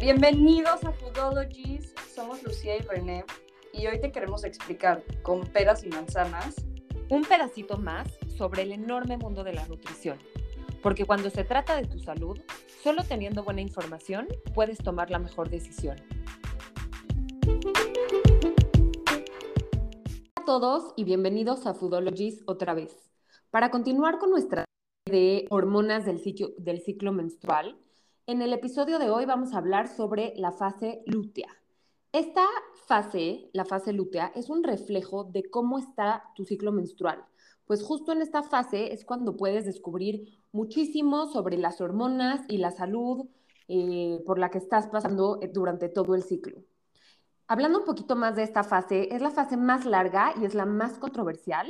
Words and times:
Bienvenidos 0.00 0.82
a 0.82 0.92
Foodologies, 0.92 1.94
somos 2.14 2.42
Lucía 2.42 2.74
y 2.74 2.80
René 2.80 3.22
y 3.74 3.86
hoy 3.86 4.00
te 4.00 4.10
queremos 4.10 4.44
explicar 4.44 5.04
con 5.20 5.42
peras 5.42 5.84
y 5.84 5.90
manzanas 5.90 6.54
un 7.10 7.22
pedacito 7.22 7.76
más 7.76 8.08
sobre 8.38 8.62
el 8.62 8.72
enorme 8.72 9.18
mundo 9.18 9.44
de 9.44 9.52
la 9.52 9.68
nutrición. 9.68 10.18
Porque 10.82 11.04
cuando 11.04 11.28
se 11.28 11.44
trata 11.44 11.76
de 11.76 11.86
tu 11.86 11.98
salud, 11.98 12.40
solo 12.82 13.04
teniendo 13.04 13.44
buena 13.44 13.60
información 13.60 14.26
puedes 14.54 14.78
tomar 14.78 15.10
la 15.10 15.18
mejor 15.18 15.50
decisión. 15.50 15.98
Hola 20.34 20.36
a 20.36 20.44
todos 20.46 20.94
y 20.96 21.04
bienvenidos 21.04 21.66
a 21.66 21.74
Foodologies 21.74 22.42
otra 22.46 22.72
vez. 22.72 23.10
Para 23.50 23.70
continuar 23.70 24.18
con 24.18 24.30
nuestra 24.30 24.64
de 25.04 25.46
hormonas 25.50 26.06
del 26.06 26.20
ciclo, 26.20 26.52
del 26.56 26.80
ciclo 26.80 27.12
menstrual, 27.12 27.78
en 28.30 28.42
el 28.42 28.52
episodio 28.52 29.00
de 29.00 29.10
hoy 29.10 29.24
vamos 29.24 29.52
a 29.52 29.58
hablar 29.58 29.88
sobre 29.88 30.32
la 30.36 30.52
fase 30.52 31.02
lútea. 31.04 31.48
Esta 32.12 32.46
fase, 32.86 33.50
la 33.52 33.64
fase 33.64 33.92
lútea, 33.92 34.30
es 34.36 34.50
un 34.50 34.62
reflejo 34.62 35.24
de 35.24 35.50
cómo 35.50 35.80
está 35.80 36.22
tu 36.36 36.44
ciclo 36.44 36.70
menstrual. 36.70 37.24
Pues 37.66 37.82
justo 37.82 38.12
en 38.12 38.22
esta 38.22 38.44
fase 38.44 38.92
es 38.92 39.04
cuando 39.04 39.36
puedes 39.36 39.64
descubrir 39.64 40.44
muchísimo 40.52 41.26
sobre 41.26 41.58
las 41.58 41.80
hormonas 41.80 42.42
y 42.46 42.58
la 42.58 42.70
salud 42.70 43.26
eh, 43.66 44.22
por 44.24 44.38
la 44.38 44.48
que 44.50 44.58
estás 44.58 44.86
pasando 44.86 45.40
eh, 45.42 45.50
durante 45.52 45.88
todo 45.88 46.14
el 46.14 46.22
ciclo. 46.22 46.62
Hablando 47.48 47.80
un 47.80 47.84
poquito 47.84 48.14
más 48.14 48.36
de 48.36 48.44
esta 48.44 48.62
fase, 48.62 49.12
es 49.12 49.20
la 49.20 49.32
fase 49.32 49.56
más 49.56 49.84
larga 49.86 50.34
y 50.40 50.44
es 50.44 50.54
la 50.54 50.66
más 50.66 50.98
controversial 50.98 51.68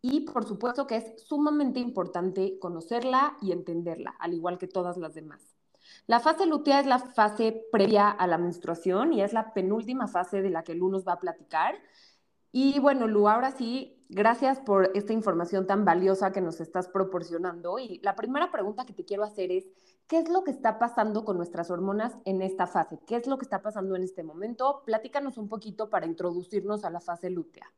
y 0.00 0.20
por 0.20 0.46
supuesto 0.46 0.86
que 0.86 0.96
es 0.96 1.22
sumamente 1.22 1.80
importante 1.80 2.58
conocerla 2.58 3.36
y 3.42 3.52
entenderla, 3.52 4.16
al 4.18 4.32
igual 4.32 4.56
que 4.56 4.68
todas 4.68 4.96
las 4.96 5.12
demás. 5.12 5.57
La 6.08 6.20
fase 6.20 6.46
lútea 6.46 6.80
es 6.80 6.86
la 6.86 7.00
fase 7.00 7.66
previa 7.70 8.08
a 8.08 8.26
la 8.26 8.38
menstruación 8.38 9.12
y 9.12 9.20
es 9.20 9.34
la 9.34 9.52
penúltima 9.52 10.08
fase 10.08 10.40
de 10.40 10.48
la 10.48 10.64
que 10.64 10.74
Lu 10.74 10.88
nos 10.88 11.06
va 11.06 11.12
a 11.12 11.20
platicar. 11.20 11.74
Y 12.50 12.80
bueno, 12.80 13.06
Lu, 13.06 13.28
ahora 13.28 13.50
sí, 13.50 14.06
gracias 14.08 14.58
por 14.58 14.90
esta 14.94 15.12
información 15.12 15.66
tan 15.66 15.84
valiosa 15.84 16.32
que 16.32 16.40
nos 16.40 16.62
estás 16.62 16.88
proporcionando. 16.88 17.78
Y 17.78 18.00
la 18.02 18.16
primera 18.16 18.50
pregunta 18.50 18.86
que 18.86 18.94
te 18.94 19.04
quiero 19.04 19.22
hacer 19.22 19.52
es, 19.52 19.66
¿qué 20.06 20.20
es 20.20 20.30
lo 20.30 20.44
que 20.44 20.50
está 20.50 20.78
pasando 20.78 21.26
con 21.26 21.36
nuestras 21.36 21.70
hormonas 21.70 22.16
en 22.24 22.40
esta 22.40 22.66
fase? 22.66 22.98
¿Qué 23.06 23.16
es 23.16 23.26
lo 23.26 23.36
que 23.36 23.44
está 23.44 23.60
pasando 23.60 23.94
en 23.94 24.02
este 24.02 24.22
momento? 24.22 24.84
Platícanos 24.86 25.36
un 25.36 25.50
poquito 25.50 25.90
para 25.90 26.06
introducirnos 26.06 26.86
a 26.86 26.90
la 26.90 27.02
fase 27.02 27.28
lútea. 27.28 27.70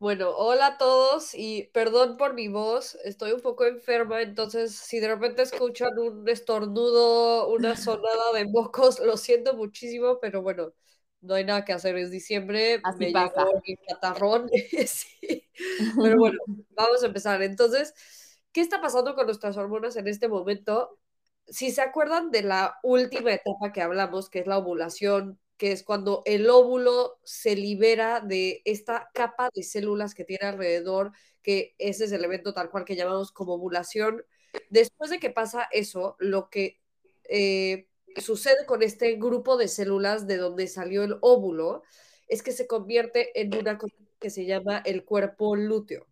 Bueno, 0.00 0.30
hola 0.30 0.66
a 0.68 0.78
todos 0.78 1.34
y 1.34 1.64
perdón 1.72 2.16
por 2.18 2.32
mi 2.34 2.46
voz, 2.46 2.94
estoy 3.04 3.32
un 3.32 3.40
poco 3.40 3.64
enferma, 3.66 4.22
entonces 4.22 4.76
si 4.76 5.00
de 5.00 5.08
repente 5.08 5.42
escuchan 5.42 5.98
un 5.98 6.28
estornudo, 6.28 7.48
una 7.48 7.74
sonada 7.76 8.32
de 8.32 8.46
mocos, 8.46 9.00
lo 9.00 9.16
siento 9.16 9.54
muchísimo, 9.54 10.20
pero 10.20 10.40
bueno, 10.40 10.72
no 11.20 11.34
hay 11.34 11.44
nada 11.44 11.64
que 11.64 11.72
hacer, 11.72 11.96
es 11.96 12.12
diciembre, 12.12 12.78
Así 12.84 13.06
me 13.06 13.12
pasa. 13.12 13.44
llegó 13.44 13.60
mi 13.66 13.76
catarrón, 13.76 14.48
sí. 14.86 15.50
pero 16.00 16.16
bueno, 16.16 16.38
vamos 16.76 17.02
a 17.02 17.06
empezar. 17.06 17.42
Entonces, 17.42 17.92
¿qué 18.52 18.60
está 18.60 18.80
pasando 18.80 19.16
con 19.16 19.26
nuestras 19.26 19.56
hormonas 19.56 19.96
en 19.96 20.06
este 20.06 20.28
momento? 20.28 20.96
Si 21.48 21.72
se 21.72 21.82
acuerdan 21.82 22.30
de 22.30 22.42
la 22.42 22.78
última 22.84 23.32
etapa 23.32 23.72
que 23.72 23.82
hablamos, 23.82 24.30
que 24.30 24.38
es 24.40 24.46
la 24.46 24.58
ovulación, 24.58 25.40
que 25.58 25.72
es 25.72 25.82
cuando 25.82 26.22
el 26.24 26.48
óvulo 26.48 27.18
se 27.24 27.56
libera 27.56 28.20
de 28.20 28.62
esta 28.64 29.10
capa 29.12 29.50
de 29.54 29.62
células 29.62 30.14
que 30.14 30.24
tiene 30.24 30.46
alrededor, 30.46 31.12
que 31.42 31.74
ese 31.78 32.04
es 32.04 32.12
el 32.12 32.24
evento 32.24 32.54
tal 32.54 32.70
cual 32.70 32.84
que 32.84 32.96
llamamos 32.96 33.32
como 33.32 33.54
ovulación. 33.54 34.24
Después 34.70 35.10
de 35.10 35.18
que 35.18 35.30
pasa 35.30 35.68
eso, 35.72 36.16
lo 36.20 36.48
que 36.48 36.80
eh, 37.24 37.88
sucede 38.16 38.64
con 38.66 38.82
este 38.82 39.16
grupo 39.16 39.56
de 39.56 39.68
células 39.68 40.26
de 40.26 40.36
donde 40.36 40.68
salió 40.68 41.02
el 41.02 41.18
óvulo 41.20 41.82
es 42.28 42.42
que 42.42 42.52
se 42.52 42.66
convierte 42.66 43.38
en 43.40 43.54
una 43.54 43.78
cosa 43.78 43.96
que 44.20 44.30
se 44.30 44.46
llama 44.46 44.78
el 44.84 45.04
cuerpo 45.04 45.56
lúteo. 45.56 46.06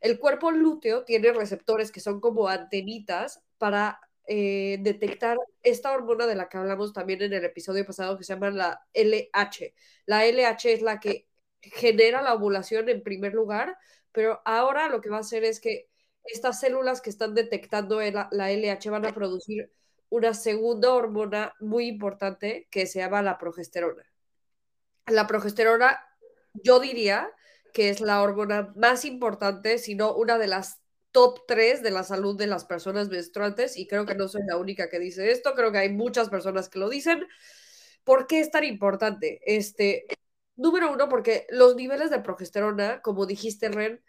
El 0.00 0.18
cuerpo 0.18 0.50
lúteo 0.50 1.04
tiene 1.04 1.32
receptores 1.32 1.90
que 1.90 2.00
son 2.00 2.20
como 2.20 2.48
antenitas 2.48 3.42
para 3.58 4.00
eh, 4.30 4.76
detectar 4.82 5.38
esta 5.62 5.90
hormona 5.90 6.26
de 6.26 6.34
la 6.34 6.50
que 6.50 6.58
hablamos 6.58 6.92
también 6.92 7.22
en 7.22 7.32
el 7.32 7.46
episodio 7.46 7.86
pasado 7.86 8.18
que 8.18 8.24
se 8.24 8.34
llama 8.34 8.50
la 8.50 8.86
LH. 8.92 9.74
La 10.04 10.26
LH 10.26 10.72
es 10.74 10.82
la 10.82 11.00
que 11.00 11.28
genera 11.62 12.20
la 12.20 12.34
ovulación 12.34 12.90
en 12.90 13.02
primer 13.02 13.32
lugar, 13.32 13.78
pero 14.12 14.42
ahora 14.44 14.90
lo 14.90 15.00
que 15.00 15.08
va 15.08 15.16
a 15.16 15.20
hacer 15.20 15.44
es 15.44 15.60
que 15.60 15.88
estas 16.24 16.60
células 16.60 17.00
que 17.00 17.08
están 17.08 17.34
detectando 17.34 18.00
la, 18.02 18.28
LH 18.52 18.90
van 18.90 19.06
a 19.06 19.14
producir 19.14 19.72
una 20.10 20.34
segunda 20.34 20.92
hormona 20.92 21.54
muy 21.58 21.86
importante 21.86 22.68
que 22.70 22.86
se 22.86 22.98
llama 22.98 23.22
la 23.22 23.38
progesterona. 23.38 24.04
La 25.06 25.26
progesterona, 25.26 26.04
yo 26.52 26.80
diría 26.80 27.30
que 27.72 27.88
es 27.88 28.02
la 28.02 28.20
hormona 28.20 28.74
más 28.76 29.06
importante, 29.06 29.78
si 29.78 29.94
no 29.94 30.14
una 30.14 30.36
de 30.36 30.48
las 30.48 30.82
top 31.12 31.40
3 31.46 31.82
de 31.82 31.90
la 31.90 32.02
salud 32.04 32.36
de 32.36 32.46
las 32.46 32.64
personas 32.64 33.08
menstruantes 33.08 33.76
y 33.76 33.86
creo 33.86 34.06
que 34.06 34.14
no 34.14 34.28
soy 34.28 34.42
la 34.46 34.56
única 34.56 34.88
que 34.88 34.98
dice 34.98 35.30
esto, 35.30 35.54
creo 35.54 35.72
que 35.72 35.78
hay 35.78 35.92
muchas 35.92 36.28
personas 36.28 36.68
que 36.68 36.78
lo 36.78 36.88
dicen. 36.88 37.26
¿Por 38.04 38.26
qué 38.26 38.40
es 38.40 38.50
tan 38.50 38.64
importante? 38.64 39.40
Este, 39.44 40.06
número 40.56 40.92
uno, 40.92 41.08
porque 41.08 41.46
los 41.50 41.76
niveles 41.76 42.10
de 42.10 42.20
progesterona, 42.20 43.00
como 43.02 43.26
dijiste, 43.26 43.68
Ren, 43.68 44.02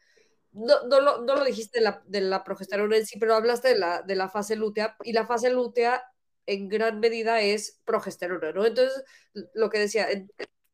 no, 0.51 0.83
no, 0.87 0.99
lo, 1.01 1.21
no 1.21 1.35
lo 1.35 1.45
dijiste 1.45 1.79
de 1.79 1.85
la, 1.85 2.03
de 2.07 2.21
la, 2.21 2.43
progesterona 2.43 2.97
en 2.97 3.05
sí, 3.05 3.19
pero 3.19 3.35
hablaste 3.35 3.69
de 3.69 3.77
la, 3.79 4.01
de 4.01 4.15
la 4.15 4.29
fase 4.29 4.55
lútea 4.55 4.95
y 5.03 5.13
la 5.13 5.25
fase 5.25 5.49
lútea 5.51 6.03
en 6.45 6.67
gran 6.67 6.99
medida 6.99 7.41
es 7.41 7.79
progesterona, 7.85 8.51
¿no? 8.51 8.65
Entonces, 8.65 9.03
lo 9.53 9.69
que 9.69 9.79
decía, 9.79 10.07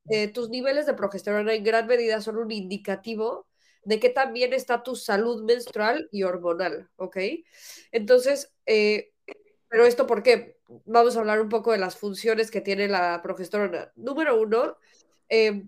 eh, 0.09 0.28
tus 0.30 0.50
niveles 0.50 0.85
de 0.85 0.94
progesterona 0.94 1.53
en 1.53 1.64
gran 1.64 1.88
medida 1.88 2.22
son 2.22 2.38
un 2.38 2.52
indicativo 2.52 3.47
de 3.85 4.00
que 4.00 4.09
también 4.09 4.53
está 4.53 4.84
tu 4.84 4.96
salud 4.96 5.44
menstrual 5.44 6.09
y 6.12 6.23
hormonal, 6.23 6.90
¿ok? 6.97 7.18
Entonces, 7.91 8.53
eh, 8.66 9.13
pero 9.69 9.85
esto 9.85 10.07
por 10.07 10.23
qué? 10.23 10.57
Vamos 10.85 11.16
a 11.16 11.19
hablar 11.19 11.41
un 11.41 11.50
poco 11.50 11.72
de 11.72 11.78
las 11.78 11.97
funciones 11.97 12.51
que 12.51 12.62
tiene 12.62 12.88
la 12.88 13.22
progesterona. 13.22 13.91
Número 13.96 14.40
uno, 14.40 14.78
eh, 15.29 15.63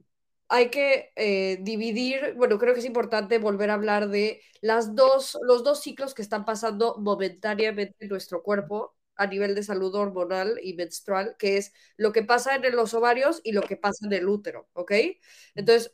hay 0.50 0.70
que 0.70 1.12
eh, 1.16 1.60
dividir, 1.62 2.34
bueno, 2.36 2.58
creo 2.58 2.74
que 2.74 2.80
es 2.80 2.86
importante 2.86 3.38
volver 3.38 3.70
a 3.70 3.74
hablar 3.76 4.10
de 4.10 4.42
las 4.62 4.96
dos, 4.96 5.38
los 5.44 5.64
dos 5.64 5.82
ciclos 5.82 6.14
que 6.14 6.22
están 6.22 6.46
pasando 6.46 6.96
momentáneamente 7.00 7.96
en 8.00 8.10
nuestro 8.10 8.44
cuerpo 8.44 8.96
a 9.16 9.28
nivel 9.28 9.56
de 9.56 9.64
salud 9.64 9.94
hormonal 9.96 10.60
y 10.64 10.74
menstrual, 10.76 11.36
que 11.38 11.58
es 11.58 11.74
lo 11.98 12.12
que 12.12 12.24
pasa 12.24 12.56
en 12.56 12.76
los 12.76 12.94
ovarios 12.94 13.42
y 13.44 13.52
lo 13.52 13.62
que 13.62 13.78
pasa 13.78 14.06
en 14.06 14.14
el 14.14 14.28
útero, 14.30 14.70
¿ok? 14.74 14.92
Entonces, 15.56 15.94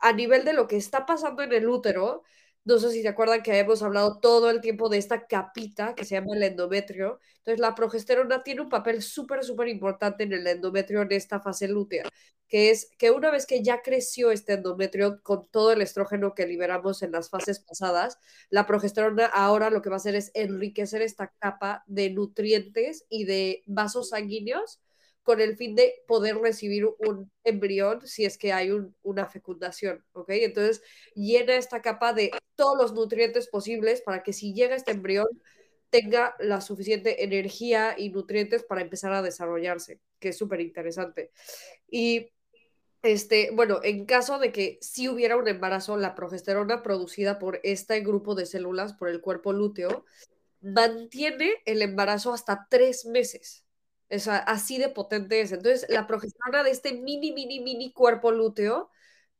a 0.00 0.12
nivel 0.12 0.44
de 0.44 0.52
lo 0.52 0.66
que 0.68 0.76
está 0.76 1.06
pasando 1.06 1.42
en 1.42 1.52
el 1.52 1.68
útero, 1.68 2.22
no 2.64 2.78
sé 2.78 2.90
si 2.90 3.02
se 3.02 3.08
acuerdan 3.08 3.42
que 3.42 3.58
hemos 3.58 3.82
hablado 3.82 4.20
todo 4.20 4.48
el 4.50 4.60
tiempo 4.62 4.88
de 4.88 4.96
esta 4.96 5.26
capita 5.26 5.94
que 5.94 6.04
se 6.04 6.14
llama 6.14 6.34
el 6.34 6.42
endometrio. 6.42 7.20
Entonces, 7.38 7.60
la 7.60 7.74
progesterona 7.74 8.42
tiene 8.42 8.62
un 8.62 8.70
papel 8.70 9.02
súper, 9.02 9.44
súper 9.44 9.68
importante 9.68 10.24
en 10.24 10.32
el 10.32 10.46
endometrio 10.46 11.02
en 11.02 11.12
esta 11.12 11.40
fase 11.40 11.68
lútea, 11.68 12.04
que 12.48 12.70
es 12.70 12.90
que 12.98 13.10
una 13.10 13.30
vez 13.30 13.46
que 13.46 13.62
ya 13.62 13.82
creció 13.82 14.30
este 14.30 14.54
endometrio 14.54 15.20
con 15.22 15.46
todo 15.50 15.72
el 15.72 15.82
estrógeno 15.82 16.34
que 16.34 16.46
liberamos 16.46 17.02
en 17.02 17.12
las 17.12 17.28
fases 17.28 17.60
pasadas, 17.60 18.18
la 18.48 18.66
progesterona 18.66 19.26
ahora 19.26 19.68
lo 19.68 19.82
que 19.82 19.90
va 19.90 19.96
a 19.96 19.98
hacer 19.98 20.14
es 20.14 20.30
enriquecer 20.34 21.02
esta 21.02 21.34
capa 21.38 21.84
de 21.86 22.10
nutrientes 22.10 23.04
y 23.10 23.24
de 23.24 23.62
vasos 23.66 24.10
sanguíneos 24.10 24.80
con 25.24 25.40
el 25.40 25.56
fin 25.56 25.74
de 25.74 26.04
poder 26.06 26.36
recibir 26.36 26.86
un 26.98 27.32
embrión 27.42 28.06
si 28.06 28.24
es 28.24 28.38
que 28.38 28.52
hay 28.52 28.70
una 29.02 29.26
fecundación, 29.26 30.04
¿ok? 30.12 30.28
Entonces 30.30 30.82
llena 31.14 31.56
esta 31.56 31.82
capa 31.82 32.12
de 32.12 32.30
todos 32.54 32.78
los 32.78 32.92
nutrientes 32.92 33.48
posibles 33.48 34.02
para 34.02 34.22
que 34.22 34.32
si 34.32 34.54
llega 34.54 34.76
este 34.76 34.92
embrión 34.92 35.26
tenga 35.90 36.34
la 36.38 36.60
suficiente 36.60 37.24
energía 37.24 37.94
y 37.96 38.10
nutrientes 38.10 38.64
para 38.64 38.82
empezar 38.82 39.12
a 39.12 39.22
desarrollarse, 39.22 40.00
que 40.18 40.28
es 40.28 40.38
súper 40.38 40.60
interesante. 40.60 41.30
Y 41.88 42.32
este, 43.02 43.50
bueno, 43.52 43.80
en 43.82 44.04
caso 44.04 44.38
de 44.38 44.50
que 44.52 44.78
si 44.80 45.08
hubiera 45.08 45.36
un 45.36 45.48
embarazo, 45.48 45.96
la 45.96 46.14
progesterona 46.14 46.82
producida 46.82 47.38
por 47.38 47.60
este 47.62 48.00
grupo 48.00 48.34
de 48.34 48.46
células, 48.46 48.94
por 48.94 49.08
el 49.08 49.20
cuerpo 49.20 49.52
lúteo, 49.52 50.04
mantiene 50.60 51.54
el 51.64 51.82
embarazo 51.82 52.32
hasta 52.32 52.66
tres 52.68 53.06
meses. 53.06 53.63
Es 54.08 54.28
así 54.28 54.78
de 54.78 54.88
potente 54.88 55.40
es. 55.40 55.52
Entonces, 55.52 55.86
la 55.88 56.06
progesterona 56.06 56.62
de 56.62 56.70
este 56.70 56.92
mini, 56.92 57.32
mini, 57.32 57.60
mini 57.60 57.92
cuerpo 57.92 58.30
lúteo 58.30 58.90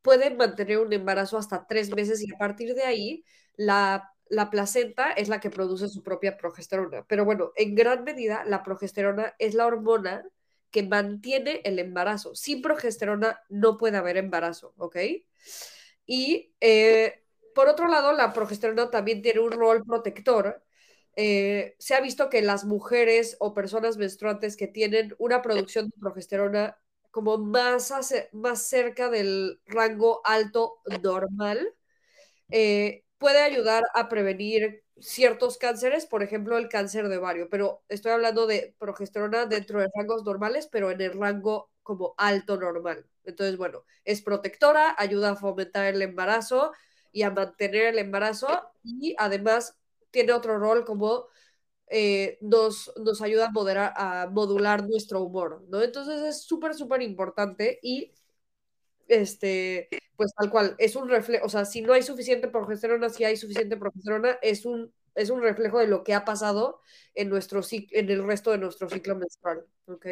puede 0.02 0.34
mantener 0.34 0.78
un 0.78 0.92
embarazo 0.92 1.38
hasta 1.38 1.66
tres 1.66 1.94
meses 1.94 2.22
y 2.22 2.32
a 2.32 2.38
partir 2.38 2.74
de 2.74 2.82
ahí 2.82 3.24
la, 3.56 4.12
la 4.28 4.50
placenta 4.50 5.12
es 5.12 5.28
la 5.28 5.40
que 5.40 5.50
produce 5.50 5.88
su 5.88 6.02
propia 6.02 6.36
progesterona. 6.36 7.04
Pero 7.06 7.24
bueno, 7.24 7.52
en 7.56 7.74
gran 7.74 8.04
medida 8.04 8.44
la 8.44 8.62
progesterona 8.62 9.34
es 9.38 9.54
la 9.54 9.66
hormona 9.66 10.24
que 10.70 10.82
mantiene 10.82 11.60
el 11.64 11.78
embarazo. 11.78 12.34
Sin 12.34 12.60
progesterona 12.60 13.40
no 13.48 13.78
puede 13.78 13.96
haber 13.96 14.16
embarazo, 14.16 14.74
¿ok? 14.76 14.96
Y 16.06 16.54
eh, 16.60 17.24
por 17.54 17.68
otro 17.68 17.88
lado, 17.88 18.12
la 18.12 18.32
progesterona 18.32 18.90
también 18.90 19.22
tiene 19.22 19.40
un 19.40 19.52
rol 19.52 19.84
protector 19.84 20.62
eh, 21.16 21.76
se 21.78 21.94
ha 21.94 22.00
visto 22.00 22.28
que 22.30 22.42
las 22.42 22.64
mujeres 22.64 23.36
o 23.40 23.54
personas 23.54 23.96
menstruantes 23.96 24.56
que 24.56 24.66
tienen 24.66 25.14
una 25.18 25.42
producción 25.42 25.86
de 25.86 26.00
progesterona 26.00 26.78
como 27.10 27.38
más, 27.38 27.92
más 28.32 28.66
cerca 28.66 29.08
del 29.08 29.60
rango 29.66 30.20
alto 30.24 30.80
normal, 31.02 31.74
eh, 32.50 33.04
puede 33.18 33.40
ayudar 33.42 33.84
a 33.94 34.08
prevenir 34.08 34.84
ciertos 34.98 35.58
cánceres, 35.58 36.06
por 36.06 36.22
ejemplo, 36.22 36.58
el 36.58 36.68
cáncer 36.68 37.08
de 37.08 37.18
ovario, 37.18 37.48
pero 37.50 37.82
estoy 37.88 38.12
hablando 38.12 38.46
de 38.46 38.74
progesterona 38.78 39.46
dentro 39.46 39.80
de 39.80 39.88
rangos 39.94 40.24
normales, 40.24 40.68
pero 40.70 40.90
en 40.90 41.00
el 41.00 41.12
rango 41.12 41.70
como 41.82 42.14
alto 42.16 42.56
normal. 42.56 43.06
Entonces, 43.24 43.56
bueno, 43.56 43.84
es 44.04 44.22
protectora, 44.22 44.94
ayuda 44.98 45.30
a 45.30 45.36
fomentar 45.36 45.86
el 45.86 46.02
embarazo 46.02 46.72
y 47.12 47.22
a 47.22 47.30
mantener 47.30 47.86
el 47.86 47.98
embarazo 47.98 48.48
y 48.82 49.14
además 49.18 49.78
tiene 50.14 50.32
otro 50.32 50.58
rol 50.58 50.84
como 50.86 51.26
eh, 51.88 52.38
nos, 52.40 52.92
nos 53.04 53.20
ayuda 53.20 53.50
a, 53.54 54.22
a 54.22 54.30
modular 54.30 54.88
nuestro 54.88 55.22
humor, 55.22 55.64
¿no? 55.68 55.82
Entonces 55.82 56.22
es 56.22 56.44
súper, 56.44 56.74
súper 56.74 57.02
importante 57.02 57.80
y 57.82 58.12
este, 59.08 59.88
pues 60.16 60.32
tal 60.34 60.50
cual, 60.50 60.76
es 60.78 60.96
un 60.96 61.08
reflejo, 61.08 61.44
o 61.46 61.48
sea, 61.48 61.64
si 61.64 61.82
no 61.82 61.92
hay 61.92 62.02
suficiente 62.02 62.48
progesterona, 62.48 63.08
si 63.10 63.24
hay 63.24 63.36
suficiente 63.36 63.76
progesterona, 63.76 64.38
es 64.40 64.64
un, 64.64 64.92
es 65.14 65.30
un 65.30 65.42
reflejo 65.42 65.78
de 65.78 65.88
lo 65.88 66.04
que 66.04 66.14
ha 66.14 66.24
pasado 66.24 66.80
en, 67.14 67.28
nuestro, 67.28 67.60
en 67.70 68.10
el 68.10 68.24
resto 68.24 68.50
de 68.52 68.58
nuestro 68.58 68.88
ciclo 68.88 69.16
menstrual, 69.16 69.66
¿ok? 69.86 70.06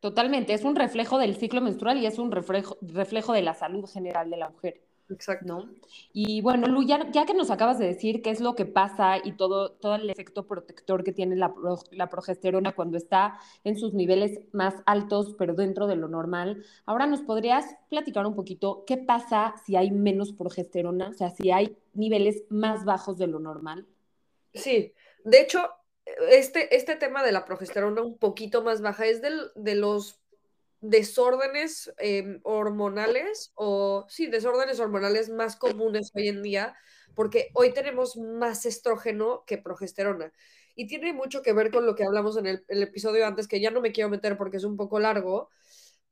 Totalmente, 0.00 0.54
es 0.54 0.64
un 0.64 0.76
reflejo 0.76 1.18
del 1.18 1.36
ciclo 1.36 1.60
menstrual 1.60 1.98
y 1.98 2.06
es 2.06 2.18
un 2.18 2.32
reflejo, 2.32 2.78
reflejo 2.82 3.32
de 3.32 3.42
la 3.42 3.54
salud 3.54 3.86
general 3.86 4.30
de 4.30 4.36
la 4.36 4.50
mujer. 4.50 4.80
Exacto. 5.10 5.46
¿no? 5.46 5.70
Y 6.12 6.40
bueno, 6.40 6.66
Lu, 6.66 6.82
ya, 6.82 7.10
que 7.26 7.34
nos 7.34 7.50
acabas 7.50 7.78
de 7.78 7.86
decir 7.86 8.22
qué 8.22 8.30
es 8.30 8.40
lo 8.40 8.54
que 8.54 8.66
pasa 8.66 9.18
y 9.22 9.32
todo, 9.32 9.72
todo 9.72 9.96
el 9.96 10.08
efecto 10.10 10.46
protector 10.46 11.04
que 11.04 11.12
tiene 11.12 11.36
la, 11.36 11.52
la, 11.90 12.08
progesterona 12.08 12.72
cuando 12.72 12.96
está 12.96 13.38
en 13.64 13.76
sus 13.76 13.92
niveles 13.92 14.40
más 14.52 14.74
altos, 14.86 15.34
pero 15.38 15.54
dentro 15.54 15.86
de 15.86 15.96
lo 15.96 16.08
normal, 16.08 16.64
ahora 16.86 17.06
nos 17.06 17.22
podrías 17.22 17.76
platicar 17.88 18.26
un 18.26 18.34
poquito 18.34 18.84
qué 18.86 18.96
pasa 18.96 19.54
si 19.64 19.76
hay 19.76 19.90
menos 19.90 20.32
progesterona, 20.32 21.10
o 21.10 21.14
sea, 21.14 21.30
si 21.30 21.50
hay 21.50 21.76
niveles 21.94 22.44
más 22.48 22.84
bajos 22.84 23.18
de 23.18 23.26
lo 23.26 23.40
normal. 23.40 23.86
Sí, 24.54 24.94
de 25.24 25.40
hecho, 25.40 25.60
este, 26.30 26.74
este 26.74 26.96
tema 26.96 27.22
de 27.24 27.32
la 27.32 27.44
progesterona 27.44 28.02
un 28.02 28.18
poquito 28.18 28.62
más 28.62 28.80
baja 28.80 29.06
es 29.06 29.22
del, 29.22 29.50
de 29.54 29.74
los 29.74 30.19
desórdenes 30.80 31.92
em, 31.98 32.40
hormonales 32.42 33.52
o 33.54 34.06
sí, 34.08 34.26
desórdenes 34.26 34.80
hormonales 34.80 35.28
más 35.28 35.56
comunes 35.56 36.10
hoy 36.14 36.28
en 36.28 36.42
día, 36.42 36.76
porque 37.14 37.50
hoy 37.54 37.72
tenemos 37.72 38.16
más 38.16 38.66
estrógeno 38.66 39.44
que 39.46 39.58
progesterona. 39.58 40.32
Y 40.74 40.86
tiene 40.86 41.12
mucho 41.12 41.42
que 41.42 41.52
ver 41.52 41.70
con 41.70 41.84
lo 41.86 41.94
que 41.94 42.04
hablamos 42.04 42.36
en 42.36 42.46
el, 42.46 42.64
el 42.68 42.82
episodio 42.82 43.26
antes, 43.26 43.48
que 43.48 43.60
ya 43.60 43.70
no 43.70 43.80
me 43.80 43.92
quiero 43.92 44.08
meter 44.08 44.36
porque 44.38 44.56
es 44.58 44.64
un 44.64 44.76
poco 44.76 45.00
largo, 45.00 45.50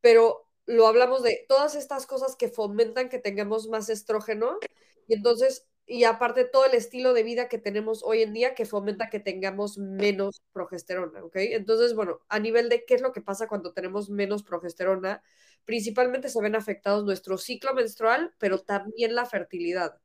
pero 0.01 0.49
lo 0.67 0.87
hablamos 0.87 1.23
de 1.23 1.47
todas 1.49 1.75
estas 1.75 2.07
cosas 2.07 2.37
que 2.37 2.49
fomentan 2.49 3.09
que 3.09 3.19
tengamos 3.19 3.69
más 3.69 3.89
estrógeno. 3.89 4.59
Y 5.07 5.15
entonces 5.15 5.68
y 5.89 6.05
aparte 6.05 6.45
todo 6.45 6.67
el 6.67 6.75
estilo 6.75 7.15
de 7.15 7.23
vida 7.23 7.49
que 7.49 7.57
tenemos 7.57 8.03
hoy 8.05 8.21
en 8.21 8.35
día 8.35 8.55
que 8.55 8.67
fomenta 8.67 9.09
que 9.09 9.21
tengamos 9.21 9.79
menos 9.79 10.43
progesterona, 10.53 11.25
¿ok? 11.25 11.37
Entonces, 11.37 11.95
bueno, 11.95 12.21
a 12.29 12.39
nivel 12.39 12.69
de 12.69 12.85
qué 12.85 12.95
es 12.95 13.01
lo 13.01 13.11
que 13.13 13.23
pasa 13.23 13.49
cuando 13.49 13.73
tenemos 13.73 14.11
menos 14.11 14.43
progesterona, 14.43 15.23
principalmente 15.65 16.29
se 16.29 16.43
ven 16.43 16.57
afectados 16.57 17.05
nuestro 17.05 17.39
ciclo 17.39 17.73
menstrual, 17.73 18.35
pero 18.39 18.59
también 18.59 19.15
la 19.15 19.25
fertilidad. 19.25 19.99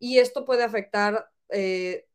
Y 0.00 0.18
esto 0.18 0.44
puede 0.44 0.64
afectar 0.64 1.30
eh, 1.48 2.08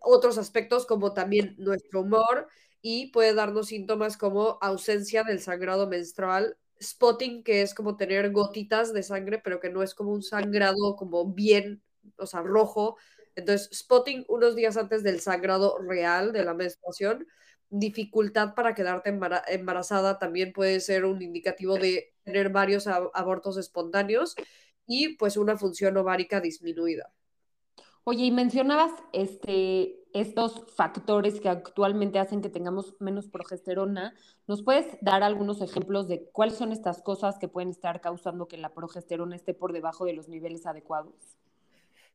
otros 0.00 0.38
aspectos 0.38 0.86
como 0.86 1.12
también 1.12 1.54
nuestro 1.58 2.00
humor 2.00 2.48
y 2.80 3.10
puede 3.12 3.34
darnos 3.34 3.68
síntomas 3.68 4.16
como 4.16 4.56
ausencia 4.62 5.24
del 5.24 5.40
sangrado 5.40 5.88
menstrual, 5.88 6.56
spotting, 6.82 7.44
que 7.44 7.60
es 7.60 7.74
como 7.74 7.98
tener 7.98 8.32
gotitas 8.32 8.94
de 8.94 9.02
sangre, 9.02 9.38
pero 9.44 9.60
que 9.60 9.68
no 9.68 9.82
es 9.82 9.94
como 9.94 10.12
un 10.12 10.22
sangrado 10.22 10.96
como 10.96 11.26
bien 11.26 11.82
o 12.18 12.26
sea, 12.26 12.42
rojo. 12.42 12.96
Entonces, 13.34 13.70
spotting 13.72 14.24
unos 14.28 14.54
días 14.56 14.76
antes 14.76 15.02
del 15.02 15.20
sangrado 15.20 15.78
real 15.78 16.32
de 16.32 16.44
la 16.44 16.54
menstruación, 16.54 17.26
dificultad 17.70 18.54
para 18.54 18.74
quedarte 18.74 19.18
embarazada 19.48 20.18
también 20.18 20.52
puede 20.52 20.80
ser 20.80 21.06
un 21.06 21.22
indicativo 21.22 21.78
de 21.78 22.14
tener 22.22 22.50
varios 22.50 22.86
abortos 22.86 23.56
espontáneos 23.56 24.34
y 24.86 25.16
pues 25.16 25.36
una 25.38 25.56
función 25.56 25.96
ovárica 25.96 26.40
disminuida. 26.40 27.12
Oye, 28.04 28.24
y 28.24 28.30
mencionabas 28.32 28.92
este, 29.12 30.02
estos 30.12 30.64
factores 30.74 31.40
que 31.40 31.48
actualmente 31.48 32.18
hacen 32.18 32.42
que 32.42 32.50
tengamos 32.50 32.96
menos 32.98 33.28
progesterona. 33.28 34.14
¿Nos 34.48 34.62
puedes 34.62 34.98
dar 35.00 35.22
algunos 35.22 35.62
ejemplos 35.62 36.08
de 36.08 36.28
cuáles 36.32 36.56
son 36.56 36.72
estas 36.72 37.00
cosas 37.00 37.38
que 37.38 37.48
pueden 37.48 37.70
estar 37.70 38.00
causando 38.00 38.48
que 38.48 38.58
la 38.58 38.74
progesterona 38.74 39.36
esté 39.36 39.54
por 39.54 39.72
debajo 39.72 40.04
de 40.04 40.14
los 40.14 40.28
niveles 40.28 40.66
adecuados? 40.66 41.14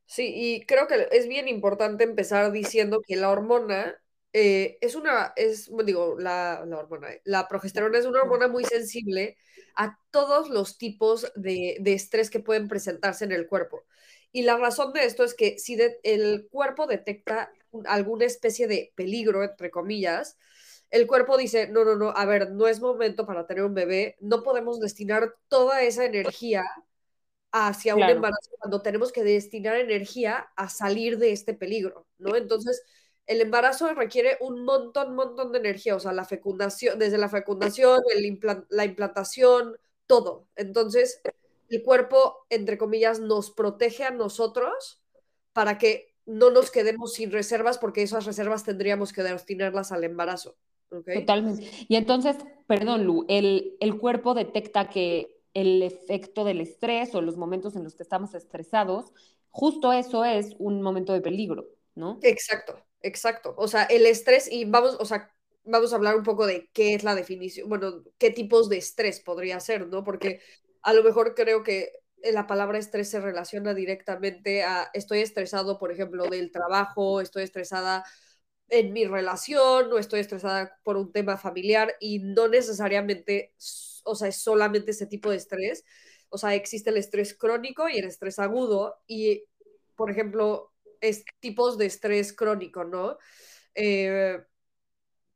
Sí, 0.08 0.32
y 0.34 0.64
creo 0.64 0.86
que 0.86 1.06
es 1.12 1.28
bien 1.28 1.48
importante 1.48 2.02
empezar 2.02 2.50
diciendo 2.50 3.02
que 3.06 3.16
la 3.16 3.30
hormona 3.30 3.94
eh, 4.32 4.78
es 4.80 4.94
una, 4.94 5.34
es, 5.36 5.70
digo, 5.84 6.16
la, 6.18 6.64
la, 6.66 6.78
hormona, 6.78 7.08
la 7.24 7.46
progesterona 7.46 7.98
es 7.98 8.06
una 8.06 8.22
hormona 8.22 8.48
muy 8.48 8.64
sensible 8.64 9.36
a 9.76 9.98
todos 10.10 10.48
los 10.48 10.78
tipos 10.78 11.30
de, 11.36 11.76
de, 11.80 11.92
estrés 11.92 12.30
que 12.30 12.40
pueden 12.40 12.68
presentarse 12.68 13.24
en 13.26 13.32
el 13.32 13.46
cuerpo. 13.46 13.84
Y 14.32 14.42
la 14.42 14.56
razón 14.56 14.92
de 14.94 15.04
esto 15.04 15.24
es 15.24 15.34
que 15.34 15.58
si 15.58 15.78
el 16.02 16.48
cuerpo 16.50 16.86
detecta 16.86 17.52
alguna 17.84 18.24
especie 18.24 18.66
de 18.66 18.92
peligro, 18.96 19.44
entre 19.44 19.70
comillas, 19.70 20.38
el 20.90 21.06
cuerpo 21.06 21.36
dice, 21.36 21.68
no, 21.68 21.84
no, 21.84 21.96
no, 21.96 22.10
a 22.10 22.24
ver, 22.24 22.50
no 22.50 22.66
es 22.66 22.80
momento 22.80 23.26
para 23.26 23.46
tener 23.46 23.64
un 23.64 23.74
bebé, 23.74 24.16
no 24.20 24.42
podemos 24.42 24.80
destinar 24.80 25.34
toda 25.48 25.82
esa 25.82 26.06
energía 26.06 26.64
hacia 27.52 27.94
un 27.94 28.02
embarazo 28.02 28.50
cuando 28.58 28.82
tenemos 28.82 29.12
que 29.12 29.24
destinar 29.24 29.76
energía 29.76 30.48
a 30.56 30.68
salir 30.68 31.18
de 31.18 31.32
este 31.32 31.54
peligro, 31.54 32.06
¿no? 32.18 32.36
Entonces, 32.36 32.82
el 33.26 33.40
embarazo 33.40 33.92
requiere 33.94 34.38
un 34.40 34.64
montón, 34.64 35.14
montón 35.14 35.52
de 35.52 35.58
energía, 35.58 35.96
o 35.96 36.00
sea, 36.00 36.12
la 36.12 36.24
fecundación, 36.24 36.98
desde 36.98 37.18
la 37.18 37.28
fecundación, 37.28 38.00
la 38.70 38.84
implantación, 38.84 39.76
todo. 40.06 40.46
Entonces, 40.56 41.20
el 41.68 41.82
cuerpo, 41.82 42.46
entre 42.48 42.78
comillas, 42.78 43.20
nos 43.20 43.50
protege 43.50 44.04
a 44.04 44.10
nosotros 44.10 45.02
para 45.52 45.78
que 45.78 46.14
no 46.24 46.50
nos 46.50 46.70
quedemos 46.70 47.14
sin 47.14 47.30
reservas, 47.30 47.78
porque 47.78 48.02
esas 48.02 48.24
reservas 48.24 48.64
tendríamos 48.64 49.12
que 49.12 49.22
destinarlas 49.22 49.92
al 49.92 50.04
embarazo. 50.04 50.56
Totalmente. 50.88 51.68
Y 51.88 51.96
entonces, 51.96 52.36
perdón, 52.66 53.04
Lu, 53.04 53.26
el, 53.28 53.76
el 53.80 53.98
cuerpo 53.98 54.34
detecta 54.34 54.88
que 54.88 55.37
el 55.60 55.82
efecto 55.82 56.44
del 56.44 56.60
estrés 56.60 57.14
o 57.14 57.20
los 57.20 57.36
momentos 57.36 57.74
en 57.76 57.84
los 57.84 57.94
que 57.94 58.02
estamos 58.02 58.34
estresados, 58.34 59.12
justo 59.50 59.92
eso 59.92 60.24
es 60.24 60.54
un 60.58 60.82
momento 60.82 61.12
de 61.12 61.20
peligro, 61.20 61.68
¿no? 61.94 62.18
Exacto, 62.22 62.78
exacto. 63.02 63.54
O 63.56 63.66
sea, 63.68 63.84
el 63.84 64.06
estrés, 64.06 64.50
y 64.50 64.64
vamos, 64.64 64.96
o 65.00 65.04
sea, 65.04 65.32
vamos 65.64 65.92
a 65.92 65.96
hablar 65.96 66.16
un 66.16 66.22
poco 66.22 66.46
de 66.46 66.70
qué 66.72 66.94
es 66.94 67.02
la 67.02 67.14
definición, 67.14 67.68
bueno, 67.68 68.04
qué 68.18 68.30
tipos 68.30 68.68
de 68.68 68.78
estrés 68.78 69.20
podría 69.20 69.58
ser, 69.60 69.86
¿no? 69.88 70.04
Porque 70.04 70.40
a 70.82 70.92
lo 70.92 71.02
mejor 71.02 71.34
creo 71.34 71.62
que 71.62 71.92
la 72.32 72.46
palabra 72.46 72.78
estrés 72.78 73.10
se 73.10 73.20
relaciona 73.20 73.74
directamente 73.74 74.62
a 74.62 74.90
estoy 74.92 75.20
estresado, 75.20 75.78
por 75.78 75.92
ejemplo, 75.92 76.26
del 76.28 76.50
trabajo, 76.50 77.20
estoy 77.20 77.42
estresada 77.42 78.04
en 78.68 78.92
mi 78.92 79.06
relación 79.06 79.92
o 79.92 79.98
estoy 79.98 80.20
estresada 80.20 80.78
por 80.82 80.96
un 80.96 81.10
tema 81.12 81.36
familiar 81.36 81.94
y 82.00 82.18
no 82.18 82.48
necesariamente 82.48 83.54
o 84.08 84.14
sea, 84.14 84.28
es 84.28 84.42
solamente 84.42 84.90
ese 84.92 85.06
tipo 85.06 85.30
de 85.30 85.36
estrés. 85.36 85.84
O 86.30 86.38
sea, 86.38 86.54
existe 86.54 86.90
el 86.90 86.96
estrés 86.98 87.34
crónico 87.36 87.88
y 87.88 87.98
el 87.98 88.06
estrés 88.06 88.38
agudo 88.38 88.96
y, 89.06 89.44
por 89.96 90.10
ejemplo, 90.10 90.72
es 91.00 91.24
tipos 91.40 91.78
de 91.78 91.86
estrés 91.86 92.32
crónico, 92.32 92.84
¿no? 92.84 93.18
Eh, 93.74 94.38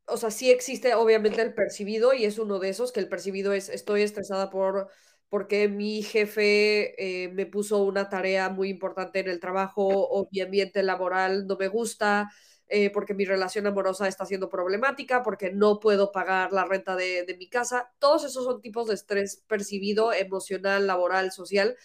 o 0.06 0.16
sea, 0.16 0.30
sí 0.30 0.50
existe 0.50 0.94
obviamente 0.94 1.40
el 1.42 1.54
percibido 1.54 2.12
y 2.14 2.24
es 2.24 2.38
uno 2.38 2.58
de 2.58 2.68
esos, 2.70 2.92
que 2.92 3.00
el 3.00 3.08
percibido 3.08 3.52
es 3.52 3.68
estoy 3.68 4.02
estresada 4.02 4.50
por 4.50 4.88
porque 5.28 5.66
mi 5.68 6.02
jefe 6.02 7.24
eh, 7.24 7.28
me 7.30 7.46
puso 7.46 7.78
una 7.84 8.10
tarea 8.10 8.50
muy 8.50 8.68
importante 8.68 9.20
en 9.20 9.28
el 9.28 9.40
trabajo 9.40 9.82
o 9.88 10.28
mi 10.30 10.40
ambiente 10.40 10.82
laboral 10.82 11.46
no 11.46 11.56
me 11.56 11.68
gusta, 11.68 12.30
eh, 12.74 12.88
porque 12.88 13.12
mi 13.12 13.26
relación 13.26 13.66
amorosa 13.66 14.08
está 14.08 14.24
siendo 14.24 14.48
problemática, 14.48 15.22
porque 15.22 15.52
no 15.52 15.78
puedo 15.78 16.10
pagar 16.10 16.54
la 16.54 16.64
renta 16.64 16.96
de, 16.96 17.22
de 17.24 17.36
mi 17.36 17.46
casa. 17.46 17.92
Todos 17.98 18.24
esos 18.24 18.44
son 18.44 18.62
tipos 18.62 18.88
de 18.88 18.94
estrés 18.94 19.44
percibido, 19.46 20.10
emocional, 20.14 20.86
laboral, 20.86 21.32
social, 21.32 21.76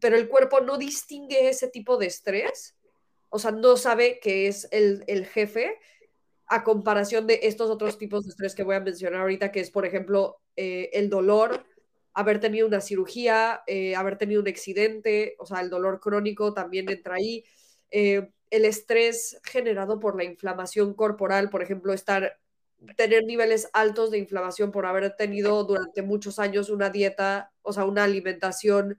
pero 0.00 0.16
el 0.16 0.28
cuerpo 0.28 0.60
no 0.60 0.78
distingue 0.78 1.48
ese 1.48 1.66
tipo 1.66 1.96
de 1.96 2.06
estrés, 2.06 2.76
o 3.28 3.40
sea, 3.40 3.50
no 3.50 3.76
sabe 3.76 4.20
que 4.20 4.46
es 4.46 4.68
el, 4.70 5.02
el 5.08 5.26
jefe 5.26 5.76
a 6.46 6.62
comparación 6.62 7.26
de 7.26 7.40
estos 7.42 7.68
otros 7.68 7.98
tipos 7.98 8.24
de 8.24 8.30
estrés 8.30 8.54
que 8.54 8.62
voy 8.62 8.76
a 8.76 8.80
mencionar 8.80 9.22
ahorita, 9.22 9.50
que 9.50 9.58
es, 9.58 9.72
por 9.72 9.84
ejemplo, 9.84 10.40
eh, 10.54 10.90
el 10.92 11.10
dolor, 11.10 11.64
haber 12.12 12.38
tenido 12.38 12.68
una 12.68 12.80
cirugía, 12.80 13.62
eh, 13.66 13.96
haber 13.96 14.16
tenido 14.16 14.40
un 14.40 14.48
accidente, 14.48 15.34
o 15.40 15.46
sea, 15.46 15.60
el 15.60 15.70
dolor 15.70 15.98
crónico 15.98 16.54
también 16.54 16.88
entra 16.88 17.16
ahí, 17.16 17.44
el 18.50 18.64
estrés 18.64 19.40
generado 19.44 20.00
por 20.00 20.16
la 20.16 20.24
inflamación 20.24 20.94
corporal, 20.94 21.50
por 21.50 21.62
ejemplo, 21.62 21.92
estar 21.92 22.38
tener 22.96 23.24
niveles 23.24 23.68
altos 23.72 24.10
de 24.10 24.18
inflamación 24.18 24.72
por 24.72 24.86
haber 24.86 25.14
tenido 25.16 25.64
durante 25.64 26.02
muchos 26.02 26.38
años 26.38 26.70
una 26.70 26.90
dieta, 26.90 27.52
o 27.62 27.72
sea, 27.72 27.84
una 27.84 28.04
alimentación 28.04 28.98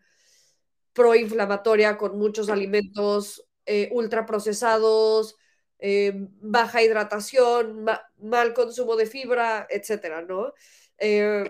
proinflamatoria 0.93 1.97
con 1.97 2.17
muchos 2.17 2.49
alimentos 2.49 3.47
eh, 3.65 3.89
ultraprocesados, 3.91 5.35
eh, 5.79 6.13
baja 6.41 6.83
hidratación, 6.83 7.85
mal 8.17 8.53
consumo 8.53 8.95
de 8.95 9.05
fibra, 9.05 9.67
etcétera, 9.69 10.21
¿no? 10.21 10.53
Eh, 10.97 11.49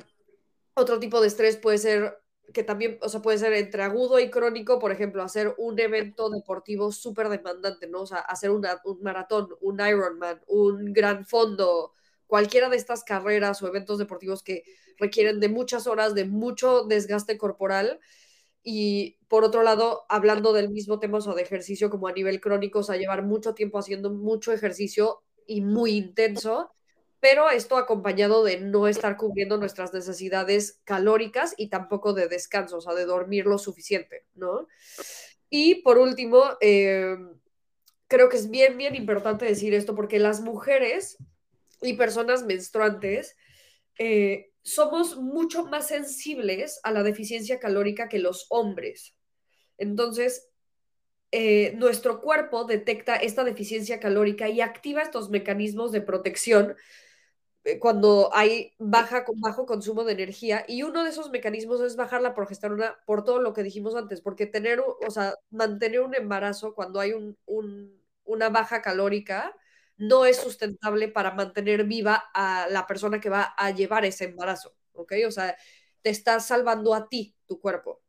otro 0.74 1.00
tipo 1.00 1.20
de 1.20 1.28
estrés 1.28 1.58
puede 1.58 1.78
ser 1.80 2.21
que 2.54 2.64
también, 2.64 2.98
o 3.02 3.10
sea, 3.10 3.22
puede 3.22 3.38
ser 3.38 3.54
entre 3.54 3.84
agudo 3.84 4.20
y 4.20 4.30
crónico, 4.30 4.80
por 4.80 4.92
ejemplo, 4.92 5.24
hacer 5.24 5.54
un 5.58 5.80
evento 5.80 6.30
deportivo 6.30 6.92
súper 6.92 7.30
demandante, 7.30 7.88
¿no? 7.88 8.02
O 8.02 8.06
sea, 8.06 8.20
hacer 8.20 8.52
un 8.52 8.66
maratón, 9.02 9.50
un 9.62 9.80
Ironman, 9.80 10.42
un 10.48 10.94
gran 10.94 11.26
fondo, 11.26 11.94
cualquiera 12.28 12.70
de 12.70 12.78
estas 12.78 13.04
carreras 13.04 13.62
o 13.62 13.68
eventos 13.68 13.98
deportivos 13.98 14.44
que 14.44 14.64
requieren 14.98 15.40
de 15.40 15.50
muchas 15.50 15.88
horas, 15.88 16.16
de 16.16 16.26
mucho 16.26 16.84
desgaste 16.84 17.38
corporal. 17.38 18.00
Y 18.64 19.18
por 19.28 19.44
otro 19.44 19.64
lado, 19.64 20.06
hablando 20.08 20.54
del 20.54 20.70
mismo 20.70 21.00
tema, 21.00 21.18
o 21.18 21.36
de 21.36 21.42
ejercicio 21.42 21.90
como 21.90 22.08
a 22.08 22.14
nivel 22.14 22.40
crónico, 22.40 22.80
o 22.80 22.84
sea, 22.84 22.98
llevar 22.98 23.24
mucho 23.24 23.54
tiempo 23.54 23.80
haciendo 23.80 24.12
mucho 24.12 24.54
ejercicio 24.54 25.24
y 25.48 25.62
muy 25.62 25.92
intenso, 25.92 26.72
pero 27.22 27.52
esto 27.52 27.78
acompañado 27.78 28.44
de 28.44 28.60
no 28.60 28.88
estar 28.88 29.16
cubriendo 29.16 29.58
nuestras 29.58 29.94
necesidades 29.94 30.82
calóricas 30.84 31.54
y 31.56 31.70
tampoco 31.70 32.14
de 32.14 32.28
descanso, 32.28 32.78
o 32.78 32.82
sea, 32.82 32.96
de 32.96 33.06
dormir 33.06 33.46
lo 33.46 33.60
suficiente, 33.60 34.26
¿no? 34.34 34.68
Y 35.52 35.76
por 35.84 36.00
último, 36.00 36.44
eh, 36.62 37.16
creo 38.08 38.28
que 38.28 38.38
es 38.38 38.50
bien, 38.50 38.76
bien 38.76 38.96
importante 38.96 39.46
decir 39.46 39.76
esto 39.76 39.96
porque 39.96 40.18
las 40.18 40.42
mujeres 40.42 41.18
y 41.84 41.94
personas 41.94 42.44
menstruantes 42.44 43.36
eh, 44.00 44.52
somos 44.64 45.16
mucho 45.18 45.66
más 45.66 45.90
sensibles 45.90 46.80
a 46.82 46.92
la 46.92 47.04
deficiencia 47.04 47.60
calórica 47.60 48.10
que 48.10 48.18
los 48.18 48.48
hombres. 48.50 49.16
Entonces, 49.78 50.50
eh, 51.32 51.74
nuestro 51.76 52.20
cuerpo 52.20 52.66
detecta 52.66 53.16
esta 53.16 53.44
deficiencia 53.44 54.00
calórica 54.00 54.50
y 54.50 54.60
activa 54.60 55.04
estos 55.04 55.30
mecanismos 55.30 55.92
de 55.92 56.02
protección 56.02 56.76
cuando 57.80 58.30
hay 58.34 58.74
baja, 58.80 59.24
bajo 59.36 59.66
consumo 59.66 60.04
de 60.04 60.14
energía 60.14 60.66
y 60.68 60.84
uno 60.84 61.04
de 61.04 61.12
esos 61.12 61.30
mecanismos 61.30 61.82
es 61.82 61.96
bajar 61.96 62.22
la 62.22 62.34
progesterona 62.34 62.98
por 63.06 63.24
todo 63.24 63.40
lo 63.40 63.54
que 63.54 63.64
dijimos 63.64 63.96
antes, 63.96 64.22
porque 64.22 64.48
tener, 64.48 64.80
o 64.82 65.12
sea, 65.12 65.36
mantener 65.52 66.02
un 66.02 66.16
embarazo 66.16 66.74
cuando 66.74 67.00
hay 67.00 67.14
un, 67.14 67.38
una 68.26 68.50
baja 68.50 68.82
calórica 68.82 69.56
no 69.98 70.26
es 70.26 70.38
sustentable 70.38 71.08
para 71.10 71.32
mantener 71.32 71.84
viva 71.86 72.24
a 72.34 72.68
la 72.70 72.88
persona 72.88 73.20
que 73.22 73.30
va 73.30 73.54
a 73.58 73.70
llevar 73.72 74.06
ese 74.06 74.26
embarazo, 74.26 74.74
¿ok? 74.94 75.14
O 75.28 75.32
sea, 75.32 75.56
te 76.02 76.10
estás 76.10 76.48
salvando 76.48 76.96
a 76.96 77.08
ti, 77.10 77.36
tu 77.48 77.60
cuerpo. 77.60 78.02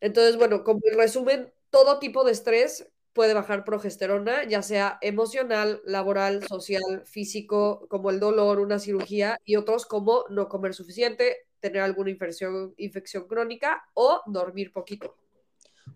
Entonces, 0.00 0.36
bueno, 0.36 0.64
como 0.64 0.80
resumen, 0.96 1.52
todo 1.70 1.98
tipo 1.98 2.24
de 2.24 2.32
estrés 2.32 2.88
puede 3.16 3.32
bajar 3.32 3.64
progesterona, 3.64 4.44
ya 4.44 4.60
sea 4.60 4.98
emocional, 5.00 5.80
laboral, 5.86 6.46
social, 6.46 7.02
físico, 7.06 7.86
como 7.88 8.10
el 8.10 8.20
dolor, 8.20 8.60
una 8.60 8.78
cirugía, 8.78 9.38
y 9.46 9.56
otros 9.56 9.86
como 9.86 10.24
no 10.28 10.50
comer 10.50 10.74
suficiente, 10.74 11.46
tener 11.58 11.80
alguna 11.80 12.10
infección, 12.10 12.74
infección 12.76 13.26
crónica 13.26 13.88
o 13.94 14.20
dormir 14.26 14.70
poquito. 14.70 15.16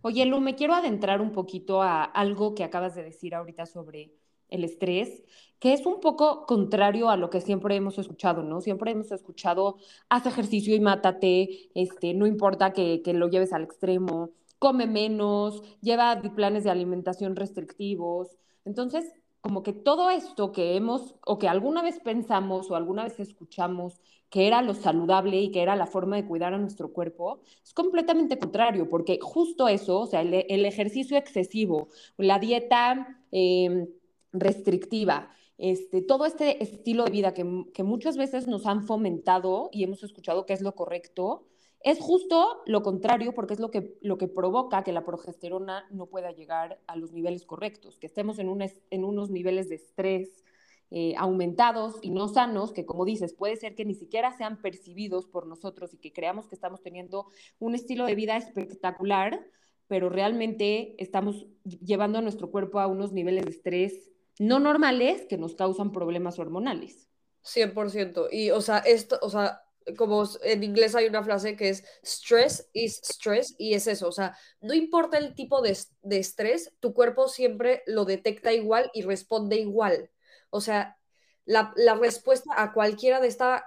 Oye, 0.01 0.25
Lu, 0.25 0.41
me 0.41 0.55
quiero 0.55 0.73
adentrar 0.73 1.21
un 1.21 1.33
poquito 1.33 1.83
a 1.83 2.05
algo 2.05 2.55
que 2.55 2.65
acabas 2.65 2.95
de 2.95 3.05
decir 3.05 3.35
ahorita 3.35 3.67
sobre 3.67 4.15
el 4.49 4.65
estrés, 4.65 5.23
que 5.59 5.75
es 5.75 5.85
un 5.85 6.01
poco 6.01 6.47
contrario 6.47 7.11
a 7.11 7.19
lo 7.19 7.29
que 7.29 7.43
siempre 7.43 7.77
hemos 7.77 7.99
escuchado, 7.99 8.43
¿no? 8.43 8.63
Siempre 8.63 8.93
hemos 8.93 9.13
escuchado, 9.13 9.77
haz 10.09 10.25
ejercicio 10.25 10.75
y 10.75 10.81
mátate, 10.81 11.69
este, 11.75 12.15
no 12.15 12.27
importa 12.27 12.73
que, 12.73 13.03
que 13.03 13.13
lo 13.13 13.29
lleves 13.29 13.53
al 13.53 13.65
extremo, 13.65 14.31
come 14.61 14.87
menos, 14.87 15.63
lleva 15.81 16.21
planes 16.37 16.63
de 16.65 16.71
alimentación 16.71 17.35
restrictivos. 17.35 18.37
Entonces, 18.65 19.13
como 19.41 19.63
que 19.63 19.73
todo 19.73 20.11
esto 20.11 20.53
que 20.53 20.77
hemos 20.77 21.15
o 21.27 21.39
que 21.39 21.49
alguna 21.49 21.83
vez 21.83 21.99
pensamos 21.99 22.71
o 22.71 22.77
alguna 22.77 23.05
vez 23.05 23.19
escuchamos 23.19 24.01
que 24.29 24.47
era 24.47 24.63
lo 24.63 24.75
saludable 24.75 25.41
y 25.41 25.51
que 25.51 25.63
era 25.63 25.77
la 25.77 25.87
forma 25.87 26.17
de 26.17 26.27
cuidar 26.27 26.55
a 26.55 26.59
nuestro 26.59 26.93
cuerpo, 26.93 27.41
es 27.65 27.73
completamente 27.73 28.39
contrario, 28.39 28.89
porque 28.89 29.19
justo 29.21 29.67
eso, 29.67 30.01
o 30.01 30.07
sea, 30.07 30.21
el, 30.21 30.65
ejercicio 30.65 31.17
excesivo, 31.17 31.89
la 32.17 32.39
dieta 32.39 33.25
em, 33.33 33.89
restrictiva, 34.33 35.31
este, 35.59 36.03
todo 36.03 36.27
este 36.27 36.63
estilo 36.63 37.05
de 37.05 37.11
vida 37.11 37.35
que, 37.35 37.65
que 37.75 37.83
muchas 37.83 38.17
veces 38.17 38.47
nos 38.47 38.67
han 38.67 38.85
fomentado 38.85 39.71
y 39.73 39.85
hemos 39.85 40.05
escuchado 40.05 40.47
que 40.47 40.53
es 40.53 40.61
lo 40.61 40.75
correcto, 40.75 41.47
es 41.83 41.99
justo 41.99 42.63
lo 42.67 42.83
contrario 42.83 43.33
porque 43.35 43.55
es 43.55 43.61
lo 43.61 43.71
que, 43.71 43.97
lo 44.03 44.19
que 44.19 44.29
provoca 44.29 44.85
que 44.85 44.93
la 44.93 45.05
progesterona 45.05 45.87
no 45.91 46.07
pueda 46.07 46.31
llegar 46.33 46.79
a 46.87 46.97
los 46.97 47.13
niveles 47.13 47.47
correctos, 47.47 47.99
que 47.99 48.07
estemos 48.07 48.39
en, 48.39 48.49
en 48.91 49.05
unos 49.05 49.31
niveles 49.31 49.69
de 49.69 49.77
estrés 49.77 50.45
eh, 50.91 51.15
aumentados 51.17 51.97
y 52.03 52.11
no 52.11 52.29
sanos, 52.29 52.73
que 52.73 52.85
como 52.85 53.05
dices, 53.05 53.33
puede 53.33 53.57
ser 53.57 53.75
que 53.75 53.85
ni 53.85 53.95
siquiera 53.95 54.37
sean 54.37 54.61
percibidos 54.61 55.27
por 55.27 55.47
nosotros 55.47 55.95
y 55.95 55.99
que 55.99 56.13
creamos 56.13 56.49
que 56.49 56.55
estamos 56.55 56.83
teniendo 56.83 57.29
un 57.61 57.75
estilo 57.75 58.07
de 58.07 58.17
vida 58.17 58.37
espectacular, 58.37 59.47
pero 59.87 60.09
realmente 60.09 60.97
estamos 60.99 61.47
llevando 61.65 62.19
a 62.19 62.23
nuestro 62.23 62.51
cuerpo 62.51 62.81
a 62.81 62.89
unos 62.89 63.13
niveles 63.13 63.45
de 63.45 63.53
estrés 63.53 64.11
no 64.41 64.59
normales 64.59 65.27
que 65.27 65.37
nos 65.37 65.55
causan 65.55 65.93
problemas 65.93 66.39
hormonales. 66.39 67.09
100%. 67.45 68.29
Y, 68.33 68.51
o 68.51 68.61
sea, 68.61 68.79
esto, 68.79 69.19
o 69.23 69.31
sea, 69.31 69.63
como 69.97 70.25
en 70.43 70.63
inglés 70.63 70.95
hay 70.95 71.07
una 71.07 71.23
frase 71.23 71.57
que 71.57 71.71
es 71.71 71.85
stress 72.03 72.69
is 72.73 73.01
stress 73.03 73.55
y 73.59 73.75
es 73.75 73.87
eso, 73.87 74.09
o 74.09 74.13
sea, 74.13 74.37
no 74.61 74.75
importa 74.75 75.19
el 75.19 75.35
tipo 75.35 75.63
de, 75.63 75.77
estrés, 76.11 76.73
tu 76.81 76.93
cuerpo 76.95 77.29
siempre 77.29 77.83
lo 77.87 78.05
detecta 78.05 78.53
igual 78.53 78.91
y 78.95 79.03
responde 79.03 79.57
igual. 79.57 80.11
O 80.51 80.61
sea, 80.61 80.99
la, 81.45 81.73
respuesta 82.01 82.51
a 82.57 82.73
cualquiera 82.73 83.21
de 83.21 83.29
esta, 83.29 83.65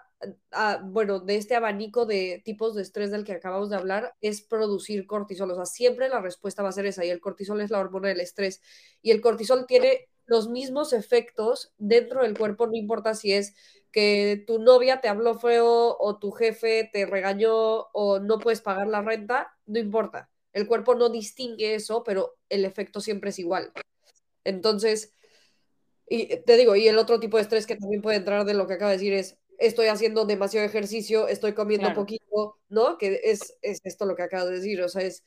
bueno, 0.83 1.19
de 1.19 1.35
este 1.37 1.55
abanico 1.55 2.05
de 2.05 2.41
tipos 2.45 2.75
de 2.75 2.81
estrés 2.81 3.11
del 3.11 3.25
que 3.25 3.33
acabamos 3.33 3.69
de 3.69 3.77
hablar 3.77 4.15
es 4.21 4.41
producir 4.41 5.05
cortisol. 5.07 5.51
O 5.51 5.55
sea, 5.55 5.65
siempre 5.65 6.09
la 6.09 6.21
respuesta 6.21 6.63
va 6.63 6.69
a 6.69 6.73
ser 6.73 6.85
esa 6.85 7.05
y 7.05 7.09
el 7.09 7.21
cortisol 7.21 7.61
es 7.61 7.71
la 7.71 7.79
hormona 7.79 8.09
del 8.09 8.21
estrés 8.21 8.61
y 9.01 9.11
el 9.11 9.21
cortisol 9.21 9.65
tiene 9.67 10.09
los 10.25 10.49
mismos 10.49 10.93
efectos 10.93 11.73
dentro 11.77 12.21
del 12.21 12.37
cuerpo, 12.37 12.67
no 12.67 12.75
importa 12.75 13.13
si 13.13 13.33
es 13.33 13.55
que 13.93 14.43
tu 14.45 14.59
novia 14.59 14.99
te 14.99 15.07
habló 15.07 15.39
feo 15.39 15.95
o 15.99 16.17
tu 16.17 16.31
jefe 16.31 16.89
te 16.91 17.05
regañó 17.05 17.83
o 17.93 18.19
no 18.19 18.39
puedes 18.39 18.59
pagar 18.59 18.87
la 18.87 19.01
renta, 19.01 19.55
no 19.67 19.79
importa. 19.79 20.29
El 20.51 20.67
cuerpo 20.67 20.95
no 20.95 21.09
distingue 21.09 21.75
eso, 21.75 22.03
pero 22.03 22.35
el 22.49 22.65
efecto 22.65 22.99
siempre 22.99 23.29
es 23.29 23.39
igual. 23.39 23.71
Entonces, 24.43 25.13
y 26.07 26.37
te 26.37 26.57
digo, 26.57 26.75
y 26.75 26.87
el 26.87 26.97
otro 26.97 27.19
tipo 27.19 27.37
de 27.37 27.43
estrés 27.43 27.67
que 27.67 27.75
también 27.75 28.01
puede 28.01 28.17
entrar 28.17 28.45
de 28.45 28.55
lo 28.55 28.67
que 28.67 28.73
acaba 28.73 28.91
de 28.91 28.97
decir 28.97 29.13
es, 29.13 29.37
estoy 29.59 29.87
haciendo 29.87 30.25
demasiado 30.25 30.65
ejercicio, 30.65 31.27
estoy 31.27 31.53
comiendo 31.53 31.93
poquito, 31.93 32.57
¿no? 32.69 32.97
Que 32.97 33.21
es, 33.23 33.57
es 33.61 33.79
esto 33.83 34.05
lo 34.05 34.15
que 34.15 34.23
acabo 34.23 34.47
de 34.47 34.55
decir, 34.55 34.81
o 34.81 34.89
sea, 34.89 35.03
es 35.03 35.23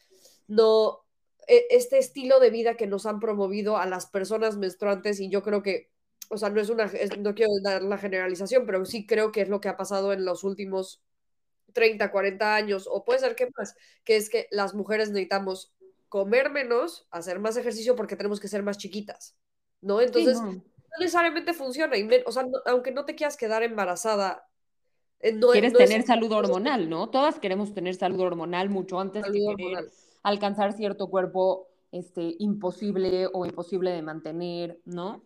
no, 0.48 1.04
e, 1.46 1.66
este 1.70 1.98
estilo 1.98 2.40
de 2.40 2.50
vida 2.50 2.74
que 2.74 2.88
nos 2.88 3.06
han 3.06 3.20
promovido 3.20 3.76
a 3.76 3.86
las 3.86 4.06
personas 4.06 4.56
menstruantes 4.56 5.20
y 5.20 5.30
yo 5.30 5.42
creo 5.42 5.62
que 5.62 5.88
o 6.30 6.38
sea, 6.38 6.50
no 6.50 6.60
es 6.60 6.68
una, 6.68 6.90
no 7.18 7.34
quiero 7.34 7.52
dar 7.62 7.82
la 7.82 7.98
generalización, 7.98 8.66
pero 8.66 8.84
sí 8.84 9.06
creo 9.06 9.32
que 9.32 9.42
es 9.42 9.48
lo 9.48 9.60
que 9.60 9.68
ha 9.68 9.76
pasado 9.76 10.12
en 10.12 10.24
los 10.24 10.44
últimos 10.44 11.02
30, 11.72 12.10
40 12.10 12.54
años, 12.54 12.88
o 12.90 13.04
puede 13.04 13.20
ser 13.20 13.34
que 13.34 13.48
más, 13.56 13.74
que 14.04 14.16
es 14.16 14.30
que 14.30 14.48
las 14.50 14.74
mujeres 14.74 15.10
necesitamos 15.10 15.74
comer 16.08 16.50
menos, 16.50 17.06
hacer 17.10 17.38
más 17.38 17.56
ejercicio 17.56 17.96
porque 17.96 18.16
tenemos 18.16 18.40
que 18.40 18.48
ser 18.48 18.62
más 18.62 18.78
chiquitas, 18.78 19.36
¿no? 19.80 20.00
Entonces, 20.00 20.40
no. 20.40 20.62
necesariamente 20.98 21.52
funciona, 21.52 21.96
y 21.96 22.08
o 22.24 22.32
sea, 22.32 22.46
aunque 22.66 22.92
no 22.92 23.04
te 23.04 23.14
quieras 23.14 23.36
quedar 23.36 23.62
embarazada, 23.62 24.46
eh, 25.20 25.32
no, 25.32 25.48
Quieres 25.48 25.72
tener 25.72 26.02
salud 26.02 26.30
hormonal, 26.32 26.88
¿no? 26.88 27.08
Todas 27.08 27.38
queremos 27.38 27.72
tener 27.72 27.94
salud 27.94 28.20
hormonal 28.20 28.68
mucho 28.68 29.00
antes 29.00 29.24
de 29.24 29.32
querer 29.32 29.90
alcanzar 30.22 30.74
cierto 30.74 31.08
cuerpo 31.08 31.68
este, 31.92 32.36
imposible 32.38 33.28
o 33.32 33.46
imposible 33.46 33.92
de 33.92 34.02
mantener, 34.02 34.80
¿no? 34.84 35.24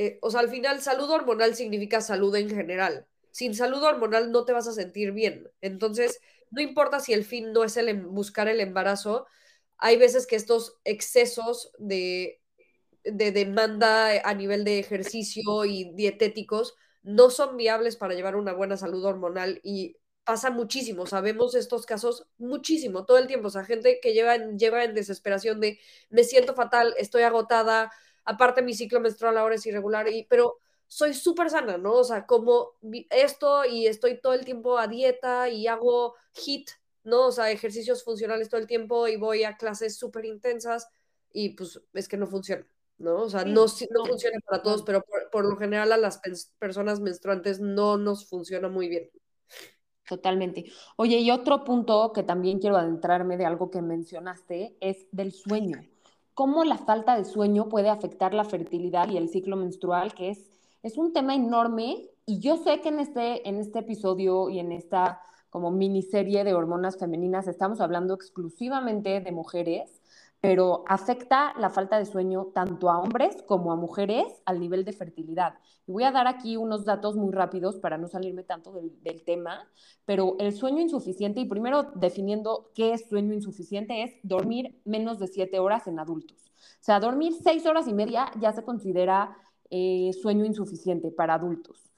Eh, 0.00 0.18
o 0.22 0.30
sea, 0.30 0.40
al 0.40 0.48
final 0.48 0.80
salud 0.80 1.10
hormonal 1.10 1.54
significa 1.54 2.00
salud 2.00 2.34
en 2.34 2.48
general. 2.48 3.06
Sin 3.32 3.54
salud 3.54 3.82
hormonal 3.82 4.32
no 4.32 4.46
te 4.46 4.54
vas 4.54 4.66
a 4.66 4.72
sentir 4.72 5.12
bien. 5.12 5.50
Entonces, 5.60 6.20
no 6.50 6.62
importa 6.62 7.00
si 7.00 7.12
el 7.12 7.22
fin 7.22 7.52
no 7.52 7.64
es 7.64 7.76
el 7.76 7.90
em, 7.90 8.14
buscar 8.14 8.48
el 8.48 8.60
embarazo, 8.60 9.26
hay 9.76 9.98
veces 9.98 10.26
que 10.26 10.36
estos 10.36 10.78
excesos 10.84 11.70
de, 11.78 12.40
de 13.04 13.30
demanda 13.30 14.22
a 14.24 14.34
nivel 14.34 14.64
de 14.64 14.78
ejercicio 14.78 15.66
y 15.66 15.92
dietéticos 15.92 16.76
no 17.02 17.28
son 17.28 17.58
viables 17.58 17.96
para 17.96 18.14
llevar 18.14 18.36
una 18.36 18.54
buena 18.54 18.78
salud 18.78 19.04
hormonal 19.04 19.60
y 19.62 19.98
pasa 20.24 20.50
muchísimo, 20.50 21.06
sabemos 21.06 21.54
estos 21.54 21.84
casos 21.86 22.26
muchísimo, 22.38 23.04
todo 23.04 23.18
el 23.18 23.26
tiempo, 23.26 23.48
o 23.48 23.50
sea, 23.50 23.64
gente 23.64 23.98
que 24.00 24.14
lleva, 24.14 24.36
lleva 24.36 24.84
en 24.84 24.94
desesperación 24.94 25.60
de 25.60 25.78
me 26.08 26.24
siento 26.24 26.54
fatal, 26.54 26.94
estoy 26.98 27.22
agotada, 27.22 27.90
aparte 28.24 28.62
mi 28.62 28.74
ciclo 28.74 29.00
menstrual 29.00 29.38
ahora 29.38 29.54
es 29.54 29.66
irregular, 29.66 30.08
y, 30.08 30.24
pero 30.24 30.58
soy 30.86 31.14
súper 31.14 31.50
sana, 31.50 31.78
¿no? 31.78 31.92
O 31.94 32.04
sea, 32.04 32.26
como 32.26 32.72
esto 33.10 33.64
y 33.64 33.86
estoy 33.86 34.20
todo 34.20 34.34
el 34.34 34.44
tiempo 34.44 34.76
a 34.76 34.88
dieta 34.88 35.48
y 35.48 35.68
hago 35.68 36.16
HIT, 36.32 36.70
¿no? 37.04 37.28
O 37.28 37.32
sea, 37.32 37.50
ejercicios 37.50 38.02
funcionales 38.02 38.48
todo 38.48 38.60
el 38.60 38.66
tiempo 38.66 39.06
y 39.06 39.16
voy 39.16 39.44
a 39.44 39.56
clases 39.56 39.96
súper 39.96 40.24
intensas 40.24 40.88
y 41.32 41.50
pues 41.50 41.80
es 41.92 42.08
que 42.08 42.16
no 42.16 42.26
funciona, 42.26 42.66
¿no? 42.98 43.22
O 43.22 43.30
sea, 43.30 43.44
no, 43.44 43.66
no, 43.66 44.06
funciona 44.06 44.40
para 44.44 44.62
todos, 44.62 44.82
pero 44.82 45.04
por, 45.30 45.44
lo 45.44 45.56
general 45.56 45.92
a 45.92 45.96
las 45.96 46.20
personas 46.58 46.98
menstruantes 46.98 47.60
no 47.60 47.96
nos 47.96 48.28
funciona 48.28 48.68
muy 48.68 48.88
bien. 48.88 49.10
Totalmente. 50.08 50.64
Oye, 50.96 51.18
y 51.18 51.30
otro 51.30 51.62
punto 51.62 52.12
que 52.12 52.24
también 52.24 52.58
quiero 52.58 52.76
adentrarme 52.76 53.36
de 53.36 53.46
algo 53.46 53.70
que 53.70 53.80
mencionaste 53.80 54.76
es 54.80 55.06
del 55.12 55.30
sueño. 55.30 55.86
¿Cómo 56.34 56.64
la 56.64 56.78
falta 56.78 57.16
de 57.16 57.24
sueño 57.24 57.68
puede 57.68 57.88
afectar 57.88 58.34
la 58.34 58.44
fertilidad 58.44 59.08
y 59.10 59.16
el 59.16 59.28
ciclo 59.28 59.56
menstrual, 59.56 60.14
que 60.14 60.30
es, 60.30 60.50
es 60.82 60.96
un 60.96 61.12
tema 61.12 61.34
enorme? 61.34 62.08
Y 62.26 62.38
yo 62.38 62.56
sé 62.56 62.80
que 62.80 62.88
en 62.88 63.00
este, 63.00 63.48
en 63.48 63.56
este 63.56 63.80
episodio 63.80 64.48
y 64.50 64.58
en 64.58 64.72
esta 64.72 65.20
como 65.50 65.72
miniserie 65.72 66.44
de 66.44 66.54
hormonas 66.54 66.96
femeninas 66.96 67.48
estamos 67.48 67.80
hablando 67.80 68.14
exclusivamente 68.14 69.20
de 69.20 69.32
mujeres, 69.32 69.99
pero 70.40 70.84
afecta 70.86 71.52
la 71.58 71.68
falta 71.68 71.98
de 71.98 72.06
sueño 72.06 72.46
tanto 72.54 72.88
a 72.90 72.98
hombres 72.98 73.42
como 73.46 73.72
a 73.72 73.76
mujeres 73.76 74.24
al 74.46 74.58
nivel 74.58 74.84
de 74.84 74.92
fertilidad. 74.92 75.54
Voy 75.86 76.04
a 76.04 76.12
dar 76.12 76.26
aquí 76.26 76.56
unos 76.56 76.84
datos 76.84 77.16
muy 77.16 77.32
rápidos 77.32 77.76
para 77.76 77.98
no 77.98 78.08
salirme 78.08 78.42
tanto 78.42 78.72
del, 78.72 79.22
tema, 79.24 79.68
pero 80.06 80.36
el 80.38 80.52
sueño 80.52 80.80
insuficiente, 80.80 81.40
y 81.40 81.44
primero 81.44 81.90
definiendo 81.94 82.70
qué 82.74 82.94
es 82.94 83.08
sueño 83.08 83.34
insuficiente, 83.34 84.02
es 84.02 84.14
dormir 84.22 84.80
menos 84.84 85.18
de 85.18 85.26
siete 85.26 85.58
horas 85.58 85.86
en 85.86 85.98
adultos. 85.98 86.50
O 86.56 86.82
sea, 86.82 87.00
dormir 87.00 87.34
seis 87.42 87.66
horas 87.66 87.86
y 87.86 87.92
media 87.92 88.30
ya 88.40 88.52
se 88.52 88.64
considera 88.64 89.36
eh, 89.68 90.10
sueño 90.22 90.46
insuficiente 90.46 91.10
para 91.10 91.34
adultos. 91.34 91.92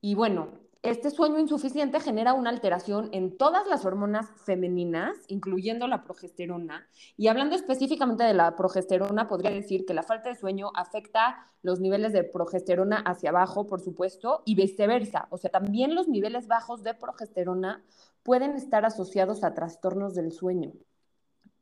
Y 0.00 0.14
bueno, 0.14 0.61
este 0.82 1.12
sueño 1.12 1.38
insuficiente 1.38 2.00
genera 2.00 2.34
una 2.34 2.50
alteración 2.50 3.08
en 3.12 3.36
todas 3.36 3.68
las 3.68 3.84
hormonas 3.84 4.28
femeninas, 4.44 5.16
incluyendo 5.28 5.86
la 5.86 6.02
progesterona. 6.02 6.88
Y 7.16 7.28
hablando 7.28 7.54
específicamente 7.54 8.24
de 8.24 8.34
la 8.34 8.56
progesterona, 8.56 9.28
podría 9.28 9.52
decir 9.52 9.86
que 9.86 9.94
la 9.94 10.02
falta 10.02 10.28
de 10.28 10.34
sueño 10.34 10.72
afecta 10.74 11.46
los 11.62 11.78
niveles 11.78 12.12
de 12.12 12.24
progesterona 12.24 12.96
hacia 12.98 13.30
abajo, 13.30 13.68
por 13.68 13.80
supuesto, 13.80 14.42
y 14.44 14.56
viceversa. 14.56 15.28
O 15.30 15.38
sea, 15.38 15.50
también 15.50 15.94
los 15.94 16.08
niveles 16.08 16.48
bajos 16.48 16.82
de 16.82 16.94
progesterona 16.94 17.84
pueden 18.24 18.56
estar 18.56 18.84
asociados 18.84 19.44
a 19.44 19.54
trastornos 19.54 20.16
del 20.16 20.32
sueño. 20.32 20.72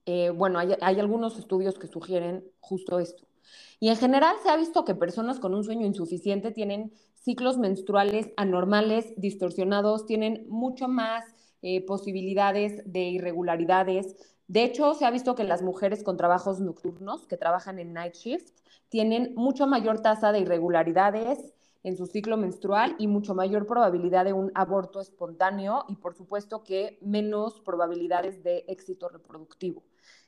Eh, 0.06 0.30
bueno, 0.30 0.58
hay, 0.58 0.76
hay 0.80 0.98
algunos 0.98 1.38
estudios 1.38 1.78
que 1.78 1.88
sugieren 1.88 2.50
justo 2.60 2.98
esto. 2.98 3.29
Y 3.78 3.88
en 3.88 3.97
general 3.97 4.37
se 4.42 4.50
ha 4.50 4.56
visto 4.56 4.85
que 4.85 4.94
personas 4.94 5.40
con 5.40 5.54
un 5.54 5.64
sueño 5.64 5.87
insuficiente 5.87 6.50
tienen 6.50 6.92
ciclos 7.14 7.59
menstruales 7.59 8.30
anormales, 8.37 9.12
distorsionados, 9.16 10.06
tienen 10.06 10.47
mucho 10.49 10.88
más 10.88 11.25
eh, 11.62 11.85
posibilidades 11.85 12.82
de 12.85 13.00
irregularidades. 13.00 14.16
De 14.49 14.64
hecho, 14.64 14.94
se 14.94 15.04
ha 15.04 15.11
visto 15.11 15.35
que 15.35 15.44
las 15.44 15.62
mujeres 15.62 16.02
con 16.02 16.16
trabajos 16.16 16.61
nocturnos, 16.61 17.26
que 17.26 17.37
trabajan 17.37 17.78
en 17.78 17.92
night 17.92 18.14
shift, 18.14 18.50
tienen 18.88 19.35
mucho 19.37 19.66
mayor 19.66 20.00
tasa 20.00 20.32
de 20.32 20.40
irregularidades 20.40 21.54
en 21.82 21.97
su 21.97 22.06
ciclo 22.06 22.37
menstrual 22.37 22.97
y 22.99 23.06
mucho 23.06 23.35
mayor 23.35 23.66
probabilidad 23.66 24.25
de 24.25 24.32
un 24.32 24.50
aborto 24.54 25.00
espontáneo 25.00 25.85
y 25.88 25.97
por 25.97 26.14
supuesto 26.14 26.62
que 26.62 26.99
menos 27.00 27.61
probabilidades 27.61 28.42
de 28.42 28.64
éxito 28.68 29.09
reproductivo. 29.09 29.82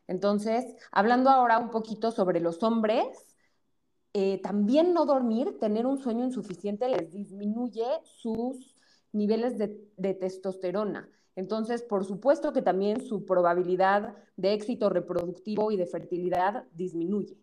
Entonces, 0.08 0.64
hablando 0.90 1.30
ahora 1.30 1.58
un 1.58 1.70
poquito 1.70 2.10
sobre 2.10 2.40
los 2.40 2.62
hombres, 2.62 3.06
eh, 4.14 4.40
también 4.42 4.92
no 4.92 5.06
dormir, 5.06 5.58
tener 5.58 5.86
un 5.86 5.98
sueño 5.98 6.24
insuficiente, 6.24 6.88
les 6.88 7.10
disminuye 7.10 7.86
sus 8.04 8.76
niveles 9.12 9.56
de, 9.58 10.14
testosterona. 10.14 11.08
Entonces, 11.34 11.82
por 11.82 12.04
supuesto 12.04 12.52
que 12.52 12.60
también 12.60 13.00
su 13.00 13.24
probabilidad 13.24 14.14
de 14.36 14.52
éxito 14.52 14.90
reproductivo 14.90 15.72
y 15.72 15.76
de 15.76 15.86
fertilidad 15.86 16.64
disminuye. 16.72 17.38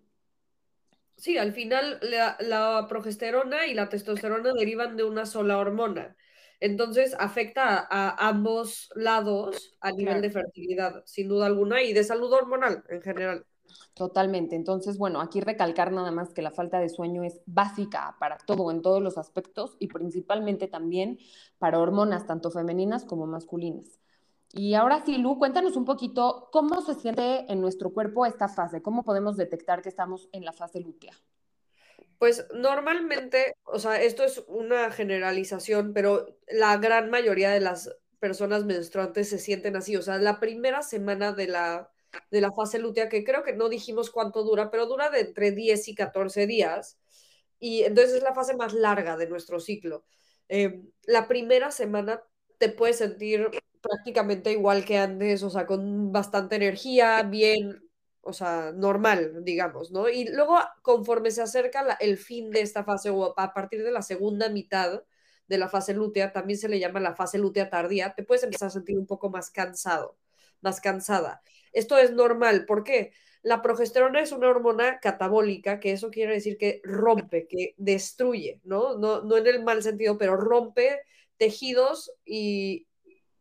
Sí, 1.15 1.37
al 1.37 1.53
final 1.53 1.99
la, 2.01 2.85
progesterona 2.87 3.65
y 3.65 3.73
la 3.73 3.89
testosterona 3.89 4.53
derivan 4.53 4.95
de 4.95 5.03
una 5.03 5.25
sola 5.25 5.57
hormona. 5.57 6.15
Entonces 6.59 7.15
afecta 7.17 7.87
a, 7.89 8.27
ambos 8.27 8.89
lados 8.95 9.77
a 9.79 9.91
nivel 9.91 10.21
de 10.21 10.29
fertilidad, 10.29 11.03
sin 11.05 11.29
duda 11.29 11.45
alguna, 11.45 11.81
y 11.81 11.93
de 11.93 12.03
salud 12.03 12.31
hormonal 12.33 12.83
en 12.89 13.01
general. 13.01 13.45
Totalmente. 13.93 14.55
Entonces, 14.55 14.97
bueno, 14.97 15.21
aquí 15.21 15.41
recalcar 15.41 15.91
nada 15.91 16.11
más 16.11 16.33
que 16.33 16.41
la 16.41 16.51
falta 16.51 16.79
de 16.79 16.89
sueño 16.89 17.23
es 17.23 17.41
básica 17.45 18.15
para 18.19 18.37
todo, 18.37 18.71
en 18.71 18.81
todos 18.81 19.01
los 19.01 19.17
aspectos 19.17 19.75
y 19.79 19.87
principalmente 19.87 20.67
también 20.67 21.19
para 21.57 21.79
hormonas, 21.79 22.25
tanto 22.25 22.51
femeninas 22.51 23.05
como 23.05 23.27
masculinas. 23.27 23.99
Y 24.51 24.73
ahora 24.73 25.03
sí, 25.05 25.17
Lu, 25.17 25.37
cuéntanos 25.37 25.75
un 25.75 25.85
poquito 25.85 26.49
cómo 26.51 26.81
se 26.81 26.95
siente 26.95 27.51
en 27.51 27.61
nuestro 27.61 27.93
cuerpo 27.93 28.25
esta 28.25 28.47
fase, 28.47 28.81
cómo 28.81 29.03
podemos 29.03 29.37
detectar 29.37 29.81
que 29.81 29.89
estamos 29.89 30.27
en 30.31 30.43
la 30.43 30.53
fase 30.53 30.79
lútea. 30.79 31.13
Pues 32.19 32.45
normalmente, 32.53 33.55
o 33.63 33.79
sea, 33.79 34.01
esto 34.01 34.23
es 34.25 34.43
una 34.47 34.91
generalización, 34.91 35.93
pero 35.93 36.37
la 36.49 36.77
gran 36.77 37.09
mayoría 37.09 37.49
de 37.51 37.61
las 37.61 37.89
personas 38.19 38.65
menstruantes 38.65 39.29
se 39.29 39.39
sienten 39.39 39.77
así, 39.77 39.95
o 39.95 40.01
sea, 40.01 40.17
la 40.17 40.39
primera 40.39 40.83
semana 40.83 41.33
de 41.33 41.47
la 41.47 41.91
de 42.31 42.41
la 42.41 42.51
fase 42.51 42.79
lútea, 42.79 43.07
que 43.09 43.23
creo 43.23 43.43
que 43.43 43.53
no 43.53 43.69
dijimos 43.69 44.09
cuánto 44.11 44.43
dura, 44.43 44.71
pero 44.71 44.87
dura 44.87 45.09
de 45.11 45.21
entre 45.21 45.51
10 45.51 45.87
y 45.87 45.95
14 45.95 46.47
días. 46.47 46.97
Y 47.59 47.83
entonces 47.83 48.15
es 48.15 48.23
la 48.23 48.33
fase 48.33 48.55
más 48.55 48.73
larga 48.73 49.17
de 49.17 49.27
nuestro 49.29 49.59
ciclo. 49.59 50.05
Eh, 50.49 50.81
la 51.03 51.27
primera 51.27 51.71
semana 51.71 52.23
te 52.57 52.69
puedes 52.69 52.97
sentir 52.97 53.49
prácticamente 53.81 54.51
igual 54.51 54.85
que 54.85 54.97
antes, 54.97 55.43
o 55.43 55.49
sea, 55.51 55.65
con 55.67 56.11
bastante 56.11 56.55
energía, 56.57 57.23
bien, 57.23 57.88
o 58.29 58.33
sea, 58.33 58.71
normal, 58.71 59.43
digamos, 59.43 59.91
¿no? 59.91 60.07
Y 60.07 60.25
luego, 60.25 60.57
conforme 60.81 61.31
se 61.31 61.41
acerca 61.41 61.97
el 61.99 62.17
fin 62.17 62.51
de 62.51 62.61
esta 62.61 62.83
fase, 62.83 63.09
o 63.09 63.37
a 63.37 63.53
partir 63.53 63.83
de 63.83 63.91
la 63.91 64.01
segunda 64.01 64.49
mitad 64.49 65.03
de 65.47 65.57
la 65.57 65.67
fase 65.67 65.93
lútea, 65.93 66.31
también 66.31 66.59
se 66.59 66.69
le 66.69 66.79
llama 66.79 66.99
la 66.99 67.15
fase 67.15 67.39
lútea 67.39 67.69
tardía, 67.69 68.13
te 68.15 68.23
puedes 68.23 68.43
empezar 68.43 68.67
a 68.67 68.71
sentir 68.71 68.97
un 68.97 69.07
poco 69.07 69.29
más 69.29 69.49
cansado, 69.49 70.17
más 70.61 70.79
cansada. 70.79 71.41
Esto 71.73 71.97
es 71.97 72.11
normal. 72.11 72.65
¿Por 72.65 72.83
qué? 72.83 73.13
La 73.41 73.61
progesterona 73.61 74.21
es 74.21 74.31
una 74.31 74.49
hormona 74.49 74.99
catabólica, 74.99 75.79
que 75.79 75.91
eso 75.91 76.11
quiere 76.11 76.33
decir 76.33 76.57
que 76.57 76.81
rompe, 76.83 77.47
que 77.47 77.73
destruye, 77.77 78.59
¿no? 78.63 78.97
No, 78.97 79.21
no 79.21 79.37
en 79.37 79.47
el 79.47 79.63
mal 79.63 79.81
sentido, 79.81 80.17
pero 80.17 80.35
rompe 80.35 81.01
tejidos 81.37 82.11
y, 82.25 82.87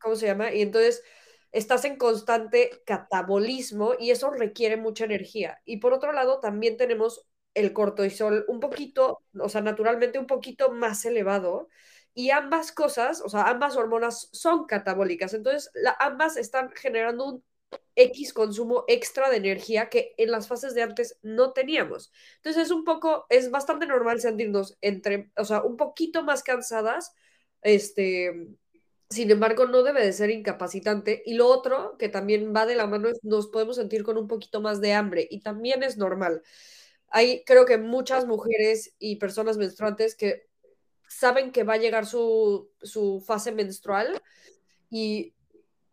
¿cómo 0.01 0.17
se 0.17 0.27
llama? 0.27 0.55
Y 0.55 0.63
entonces 0.63 1.03
estás 1.53 1.85
en 1.85 1.97
constante 1.97 2.83
catabolismo 2.85 3.95
y 3.99 4.11
eso 4.11 4.31
requiere 4.31 4.77
mucha 4.77 5.05
energía. 5.05 5.61
Y 5.65 5.79
por 5.79 5.93
otro 5.93 6.13
lado, 6.13 6.41
también 6.41 6.77
tenemos 6.77 7.27
el 7.55 7.73
cortisol 7.73 8.45
un 8.49 8.61
poquito, 8.61 9.23
o 9.39 9.49
sea, 9.49 9.61
naturalmente 9.61 10.19
un 10.19 10.27
poquito 10.27 10.71
más 10.73 11.05
elevado. 11.05 11.69
Y 12.15 12.31
ambas 12.31 12.73
cosas, 12.73 13.23
o 13.25 13.29
sea, 13.29 13.45
ambas 13.45 13.77
hormonas 13.77 14.29
son 14.33 14.67
catabólicas. 14.67 15.35
Entonces, 15.35 15.71
ambas 16.01 16.37
están 16.37 16.71
generando 16.73 17.25
un 17.27 17.45
X 17.95 18.33
consumo 18.33 18.85
extra 18.89 19.29
de 19.31 19.37
energía 19.37 19.89
que 19.89 20.15
en 20.17 20.31
las 20.31 20.49
fases 20.49 20.75
de 20.75 20.83
antes 20.83 21.19
no 21.23 21.53
teníamos. 21.53 22.13
Entonces 22.37 22.65
es 22.65 22.71
un 22.71 22.85
poco, 22.85 23.27
es 23.29 23.51
bastante 23.51 23.87
normal 23.87 24.21
sentirnos 24.21 24.79
entre, 24.81 25.31
o 25.37 25.45
sea, 25.45 25.63
un 25.63 25.77
poquito 25.77 26.23
más 26.23 26.43
cansadas, 26.43 27.15
este, 27.63 28.49
sin 29.11 29.31
embargo, 29.31 29.67
no 29.67 29.83
debe 29.83 30.05
de 30.05 30.13
ser 30.13 30.31
incapacitante. 30.31 31.23
Y 31.25 31.35
lo 31.35 31.49
otro 31.49 31.97
que 31.99 32.09
también 32.09 32.55
va 32.55 32.67
de 32.67 32.77
la 32.77 32.87
mano 32.87 33.09
es 33.09 33.19
nos 33.23 33.49
podemos 33.49 33.77
sentir 33.77 34.03
con 34.03 34.19
un 34.19 34.29
poquito 34.29 34.61
más 34.61 34.81
de 34.81 34.93
hambre 34.93 35.27
y 35.31 35.41
también 35.41 35.83
es 35.83 35.97
normal. 35.97 36.43
Hay, 37.09 37.45
creo 37.45 37.65
que 37.67 37.79
muchas 37.79 38.27
mujeres 38.27 38.95
y 38.99 39.17
personas 39.17 39.57
menstruantes 39.57 40.15
que 40.15 40.49
saben 41.09 41.53
que 41.53 41.65
va 41.65 41.75
a 41.75 41.79
llegar 41.79 42.07
su, 42.07 42.71
su 42.83 43.23
fase 43.27 43.53
menstrual 43.53 44.21
y 44.91 45.35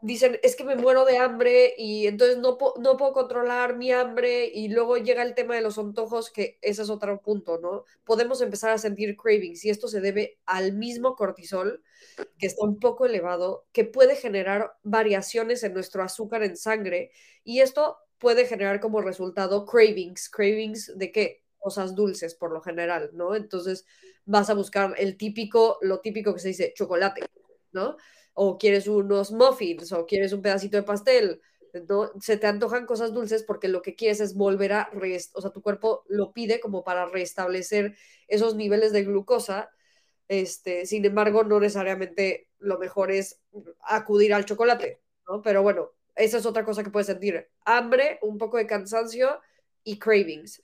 dicen, 0.05 0.39
es 0.43 0.55
que 0.55 0.63
me 0.63 0.75
muero 0.75 1.03
de 1.03 1.17
hambre 1.17 1.73
y 1.79 2.05
entonces 2.05 2.37
no, 2.37 2.57
no 2.79 2.95
puedo 2.95 3.11
controlar 3.11 3.75
mi 3.75 3.91
hambre 3.91 4.45
y 4.53 4.67
luego 4.67 4.97
llega 4.97 5.23
el 5.23 5.33
tema 5.33 5.55
de 5.55 5.61
los 5.61 5.79
antojos, 5.79 6.29
que 6.29 6.59
ese 6.61 6.83
es 6.83 6.91
otro 6.91 7.19
punto, 7.21 7.57
¿no? 7.57 7.85
Podemos 8.03 8.39
empezar 8.41 8.69
a 8.69 8.77
sentir 8.77 9.17
cravings 9.17 9.65
y 9.65 9.71
esto 9.71 9.87
se 9.87 10.01
debe 10.01 10.37
al 10.45 10.73
mismo 10.73 11.15
cortisol, 11.15 11.81
que 12.37 12.45
está 12.45 12.63
un 12.65 12.79
poco 12.79 13.07
elevado, 13.07 13.65
que 13.71 13.83
puede 13.83 14.15
generar 14.15 14.73
variaciones 14.83 15.63
en 15.63 15.73
nuestro 15.73 16.03
azúcar 16.03 16.43
en 16.43 16.55
sangre 16.55 17.09
y 17.43 17.61
esto 17.61 17.97
puede 18.19 18.45
generar 18.45 18.79
como 18.79 19.01
resultado 19.01 19.65
cravings, 19.65 20.29
cravings 20.29 20.95
de 20.95 21.11
qué? 21.11 21.43
Cosas 21.57 21.95
dulces 21.95 22.35
por 22.35 22.51
lo 22.51 22.61
general, 22.61 23.09
¿no? 23.13 23.35
Entonces 23.35 23.87
vas 24.25 24.51
a 24.51 24.53
buscar 24.53 24.93
el 24.99 25.17
típico, 25.17 25.79
lo 25.81 25.99
típico 25.99 26.31
que 26.31 26.39
se 26.41 26.49
dice 26.49 26.73
chocolate, 26.75 27.21
¿no? 27.71 27.97
O 28.35 28.57
quieres 28.57 28.87
unos 28.87 29.31
muffins, 29.31 29.91
o 29.93 30.05
quieres 30.05 30.33
un 30.33 30.41
pedacito 30.41 30.77
de 30.77 30.83
pastel, 30.83 31.41
¿no? 31.87 32.11
Se 32.21 32.37
te 32.37 32.47
antojan 32.47 32.85
cosas 32.85 33.13
dulces 33.13 33.43
porque 33.43 33.67
lo 33.67 33.81
que 33.81 33.95
quieres 33.95 34.19
es 34.19 34.35
volver 34.35 34.73
a, 34.73 34.89
o 35.33 35.41
sea, 35.41 35.51
tu 35.51 35.61
cuerpo 35.61 36.03
lo 36.07 36.33
pide 36.33 36.59
como 36.59 36.83
para 36.83 37.05
restablecer 37.05 37.95
esos 38.27 38.55
niveles 38.55 38.91
de 38.91 39.03
glucosa. 39.03 39.71
Este, 40.27 40.85
sin 40.85 41.05
embargo, 41.05 41.43
no 41.43 41.59
necesariamente 41.59 42.49
lo 42.59 42.77
mejor 42.77 43.11
es 43.11 43.41
acudir 43.81 44.33
al 44.33 44.45
chocolate, 44.45 45.01
¿no? 45.27 45.41
Pero 45.41 45.63
bueno, 45.63 45.91
esa 46.15 46.37
es 46.37 46.45
otra 46.45 46.65
cosa 46.65 46.83
que 46.83 46.89
puedes 46.89 47.07
sentir. 47.07 47.49
Hambre, 47.63 48.19
un 48.21 48.37
poco 48.37 48.57
de 48.57 48.67
cansancio 48.67 49.39
y 49.83 49.97
cravings. 49.97 50.61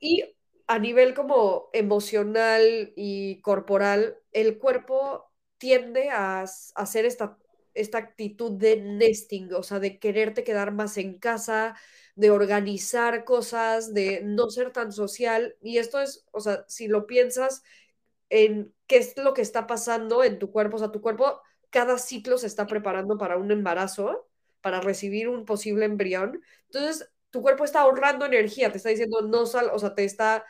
Y 0.00 0.24
a 0.66 0.78
nivel 0.78 1.14
como 1.14 1.68
emocional 1.72 2.92
y 2.96 3.40
corporal, 3.42 4.18
el 4.32 4.58
cuerpo 4.58 5.31
tiende 5.62 6.10
a, 6.10 6.40
hacer 6.74 7.04
esta, 7.04 7.38
esta 7.72 7.98
actitud 7.98 8.50
de 8.58 8.78
nesting, 8.78 9.54
o 9.54 9.62
sea, 9.62 9.78
de 9.78 10.00
quererte 10.00 10.42
quedar 10.42 10.72
más 10.72 10.96
en 10.98 11.20
casa, 11.20 11.76
de 12.16 12.32
organizar 12.32 13.22
cosas, 13.22 13.94
de 13.94 14.22
no 14.24 14.50
ser 14.50 14.72
tan 14.72 14.90
social. 14.90 15.56
Y 15.62 15.78
esto 15.78 16.00
es, 16.00 16.26
o 16.32 16.40
sea, 16.40 16.64
si 16.66 16.88
lo 16.88 17.06
piensas 17.06 17.62
en 18.28 18.74
qué 18.88 18.96
es 18.96 19.16
lo 19.16 19.34
que 19.34 19.42
está 19.42 19.68
pasando 19.68 20.24
en 20.24 20.40
tu 20.40 20.50
cuerpo, 20.50 20.78
o 20.78 20.78
sea, 20.80 20.90
tu 20.90 21.00
cuerpo 21.00 21.40
cada 21.70 21.96
ciclo 21.96 22.38
se 22.38 22.48
está 22.48 22.66
preparando 22.66 23.16
para 23.16 23.36
un 23.36 23.52
embarazo, 23.52 24.28
para 24.62 24.80
recibir 24.80 25.28
un 25.28 25.44
posible 25.44 25.84
embrión. 25.84 26.42
Entonces, 26.72 27.08
tu 27.30 27.40
cuerpo 27.40 27.64
está 27.64 27.82
ahorrando 27.82 28.26
energía, 28.26 28.72
te 28.72 28.78
está 28.78 28.88
diciendo 28.88 29.20
no 29.22 29.46
sal, 29.46 29.70
o 29.72 29.78
sea, 29.78 29.94
te 29.94 30.02
está, 30.04 30.44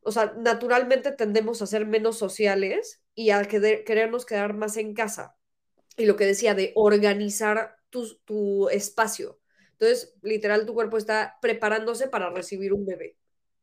o 0.00 0.10
sea, 0.10 0.32
naturalmente 0.38 1.12
tendemos 1.12 1.60
a 1.60 1.66
ser 1.66 1.84
menos 1.86 2.16
sociales 2.16 3.01
y 3.14 3.30
a 3.30 3.42
querernos 3.44 4.26
quedar 4.26 4.54
más 4.54 4.76
en 4.76 4.94
casa. 4.94 5.36
Y 5.96 6.06
lo 6.06 6.16
que 6.16 6.26
decía 6.26 6.54
de 6.54 6.72
organizar 6.74 7.76
tu, 7.90 8.16
tu 8.24 8.68
espacio. 8.70 9.40
Entonces, 9.72 10.14
literal, 10.22 10.64
tu 10.66 10.74
cuerpo 10.74 10.96
está 10.96 11.38
preparándose 11.42 12.08
para 12.08 12.30
recibir 12.30 12.72
un 12.72 12.86
bebé. 12.86 13.16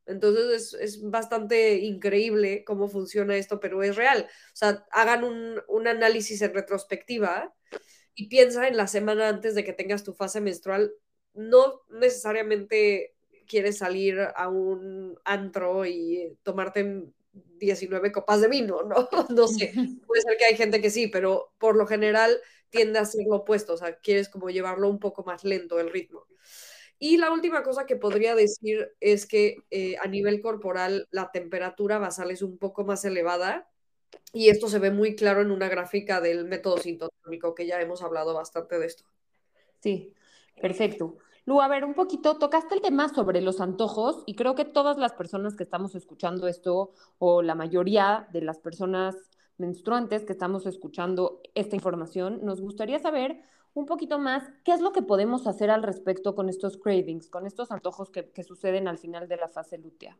Entonces 0.06 0.74
es, 0.74 0.82
es, 0.82 1.02
bastante 1.04 1.76
increíble 1.78 2.64
cómo 2.64 2.88
funciona 2.88 3.38
esto, 3.38 3.60
pero 3.60 3.84
es 3.84 3.96
real. 3.96 4.28
O 4.28 4.56
sea, 4.56 4.86
hagan 4.92 5.24
un, 5.24 5.62
un, 5.68 5.88
análisis 5.88 6.42
en 6.42 6.54
retrospectiva 6.54 7.54
y 8.16 8.28
piensa 8.28 8.68
en 8.68 8.76
la 8.76 8.88
semana 8.88 9.30
antes 9.30 9.54
de 9.54 9.64
que 9.64 9.74
tengas 9.74 10.04
tu 10.04 10.14
fase 10.14 10.42
menstrual. 10.42 10.92
No 11.36 11.82
necesariamente 11.90 13.16
quieres 13.48 13.78
salir 13.78 14.20
a 14.36 14.50
un 14.50 15.20
antro 15.26 15.86
y 15.86 16.38
tomarte 16.42 17.04
19 17.32 18.12
copas 18.12 18.42
de 18.42 18.48
vino, 18.48 18.84
¿no? 18.84 19.10
No 19.30 19.48
sé, 19.48 19.74
puede 20.06 20.22
ser 20.22 20.38
que 20.38 20.46
hay 20.46 20.56
gente 20.56 20.82
que 20.82 20.90
sí, 20.90 21.08
pero 21.08 21.54
por 21.58 21.76
lo 21.76 21.86
general 21.86 22.40
tiende 22.70 23.00
a 23.00 23.06
ser 23.06 23.26
lo 23.28 23.38
opuesto, 23.38 23.74
o 23.74 23.78
sea, 23.78 23.98
quieres 23.98 24.30
como 24.30 24.50
llevarlo 24.50 24.90
un 24.90 25.00
poco 25.00 25.24
más 25.24 25.44
lento 25.44 25.80
el 25.80 25.92
ritmo. 25.92 26.26
Y 27.00 27.18
la 27.18 27.32
última 27.32 27.64
cosa 27.64 27.86
que 27.86 27.96
podría 27.96 28.36
decir 28.36 28.92
es 29.00 29.26
que 29.26 29.58
eh, 29.72 29.96
a 30.02 30.08
nivel 30.08 30.42
corporal 30.42 31.08
la 31.12 31.32
temperatura 31.32 31.98
basal 31.98 32.30
es 32.30 32.42
un 32.42 32.58
poco 32.58 32.84
más 32.84 33.06
elevada 33.06 33.70
y 34.34 34.50
esto 34.50 34.68
se 34.68 34.80
ve 34.80 34.92
muy 34.92 35.16
claro 35.16 35.42
en 35.42 35.52
una 35.52 35.70
gráfica 35.70 36.20
del 36.20 36.46
método 36.46 36.78
sintotómico, 36.78 37.56
que 37.56 37.66
ya 37.66 37.80
hemos 37.82 38.02
hablado 38.02 38.34
bastante 38.34 38.78
de 38.78 38.86
esto. 38.86 39.06
Sí, 39.80 40.14
perfecto. 40.62 41.18
Lu, 41.50 41.62
a 41.62 41.68
ver, 41.68 41.84
un 41.84 41.96
poquito, 41.96 42.38
tocaste 42.38 42.76
el 42.76 42.82
tema 42.82 43.10
sobre 43.10 43.42
los 43.42 43.60
antojos 43.60 44.22
y 44.28 44.36
creo 44.36 44.54
que 44.54 44.66
todas 44.66 45.00
las 45.00 45.14
personas 45.14 45.56
que 45.56 45.64
estamos 45.64 45.96
escuchando 45.96 46.48
esto, 46.48 46.92
o 47.18 47.42
la 47.42 47.56
mayoría 47.56 48.28
de 48.32 48.44
las 48.44 48.60
personas 48.60 49.16
menstruantes 49.58 50.26
que 50.26 50.34
estamos 50.34 50.68
escuchando 50.68 51.42
esta 51.56 51.76
información, 51.76 52.42
nos 52.44 52.62
gustaría 52.62 53.00
saber 53.00 53.42
un 53.74 53.88
poquito 53.88 54.20
más 54.20 54.44
qué 54.64 54.74
es 54.74 54.80
lo 54.80 54.92
que 54.92 55.02
podemos 55.02 55.48
hacer 55.48 55.72
al 55.72 55.82
respecto 55.82 56.36
con 56.36 56.50
estos 56.50 56.78
cravings, 56.78 57.32
con 57.32 57.48
estos 57.48 57.72
antojos 57.72 58.12
que, 58.12 58.44
suceden 58.44 58.88
al 58.88 59.00
final 59.00 59.28
de 59.28 59.38
la 59.38 59.48
fase 59.48 59.80
lútea. 59.80 60.20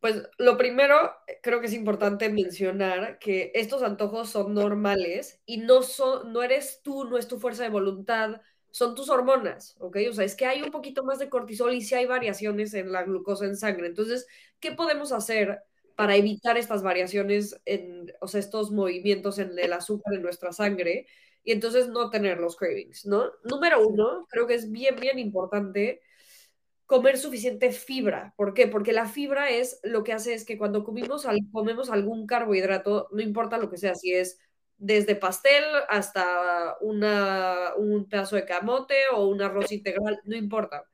Pues 0.00 0.22
lo 0.36 0.58
primero, 0.58 1.12
creo 1.42 1.60
que 1.60 1.66
es 1.68 1.72
importante 1.72 2.28
mencionar 2.28 3.18
que 3.18 3.52
estos 3.54 3.82
antojos 3.82 4.28
son 4.28 4.52
normales 4.52 5.40
y 5.46 5.56
no, 5.56 5.80
son, 5.80 6.30
no 6.34 6.42
eres 6.42 6.82
tú, 6.82 7.04
no 7.04 7.16
es 7.16 7.26
tu 7.26 7.38
fuerza 7.38 7.62
de 7.62 7.70
voluntad, 7.70 8.42
son 8.70 8.94
tus 8.94 9.08
hormonas, 9.08 9.76
¿ok? 9.80 9.98
O 10.10 10.12
sea, 10.12 10.24
es 10.24 10.34
que 10.36 10.46
hay 10.46 10.62
un 10.62 10.70
poquito 10.70 11.04
más 11.04 11.18
de 11.18 11.28
cortisol 11.28 11.74
y 11.74 11.82
sí 11.82 11.94
hay 11.94 12.06
variaciones 12.06 12.74
en 12.74 12.92
la 12.92 13.04
glucosa 13.04 13.46
en 13.46 13.56
sangre. 13.56 13.86
Entonces, 13.86 14.26
¿qué 14.60 14.72
podemos 14.72 15.12
hacer 15.12 15.60
para 15.94 16.16
evitar 16.16 16.58
estas 16.58 16.82
variaciones, 16.82 17.60
en, 17.64 18.12
o 18.20 18.28
sea, 18.28 18.40
estos 18.40 18.70
movimientos 18.70 19.38
en 19.38 19.58
el 19.58 19.72
azúcar 19.72 20.14
en 20.14 20.22
nuestra 20.22 20.52
sangre? 20.52 21.06
y 21.46 21.52
entonces 21.52 21.88
no 21.88 22.10
tener 22.10 22.38
los 22.38 22.56
cravings, 22.56 23.06
¿no? 23.06 23.30
Número 23.44 23.86
uno, 23.86 24.26
creo 24.28 24.48
que 24.48 24.54
es 24.54 24.70
bien, 24.72 24.96
bien 24.96 25.20
importante 25.20 26.02
comer 26.86 27.18
suficiente 27.18 27.70
fibra. 27.72 28.34
¿Por 28.36 28.52
qué? 28.52 28.66
Porque 28.66 28.92
la 28.92 29.06
fibra 29.06 29.50
es 29.50 29.80
lo 29.84 30.02
que 30.02 30.12
hace 30.12 30.34
es 30.34 30.44
que 30.44 30.58
cuando 30.58 30.84
comimos, 30.84 31.26
comemos 31.52 31.90
algún 31.90 32.26
carbohidrato, 32.26 33.08
no 33.12 33.22
importa 33.22 33.58
lo 33.58 33.70
que 33.70 33.76
sea, 33.76 33.94
si 33.94 34.12
es 34.12 34.40
desde 34.78 35.16
pastel 35.16 35.64
hasta 35.88 36.76
un 36.80 38.06
pedazo 38.08 38.36
de 38.36 38.44
camote 38.44 38.94
o 39.14 39.26
un 39.26 39.42
arroz 39.42 39.72
integral, 39.72 40.20
no 40.24 40.36
importa. 40.36 40.84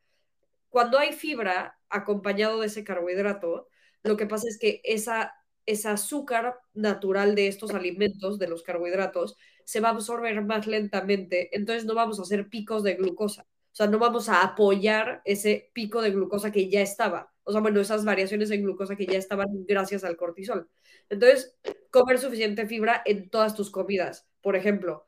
Cuando 0.68 0.98
hay 0.98 1.12
fibra 1.12 1.78
acompañado 1.88 2.60
de 2.60 2.68
ese 2.68 2.84
carbohidrato, 2.84 3.68
lo 4.02 4.16
que 4.16 4.26
pasa 4.26 4.48
es 4.48 4.58
que 4.58 4.80
esa, 4.84 5.34
esa 5.66 5.92
azúcar 5.92 6.58
natural 6.74 7.34
de 7.34 7.48
estos 7.48 7.72
alimentos, 7.72 8.38
de 8.38 8.48
los 8.48 8.62
carbohidratos, 8.62 9.36
se 9.64 9.80
va 9.80 9.88
a 9.88 9.92
absorber 9.92 10.42
más 10.42 10.66
lentamente, 10.66 11.54
entonces 11.56 11.84
no 11.84 11.94
vamos 11.94 12.18
a 12.18 12.22
hacer 12.22 12.48
picos 12.48 12.82
de 12.82 12.94
glucosa. 12.94 13.42
O 13.42 13.74
sea, 13.74 13.86
no 13.86 13.98
vamos 13.98 14.28
a 14.28 14.42
apoyar 14.42 15.22
ese 15.24 15.70
pico 15.72 16.02
de 16.02 16.10
glucosa 16.10 16.52
que 16.52 16.68
ya 16.68 16.82
estaba. 16.82 17.31
O 17.44 17.52
sea, 17.52 17.60
bueno, 17.60 17.80
esas 17.80 18.04
variaciones 18.04 18.50
en 18.50 18.62
glucosa 18.62 18.96
que 18.96 19.06
ya 19.06 19.18
estaban 19.18 19.48
gracias 19.66 20.04
al 20.04 20.16
cortisol. 20.16 20.68
Entonces, 21.08 21.56
comer 21.90 22.18
suficiente 22.18 22.66
fibra 22.66 23.02
en 23.04 23.30
todas 23.30 23.54
tus 23.54 23.70
comidas. 23.70 24.28
Por 24.40 24.56
ejemplo, 24.56 25.06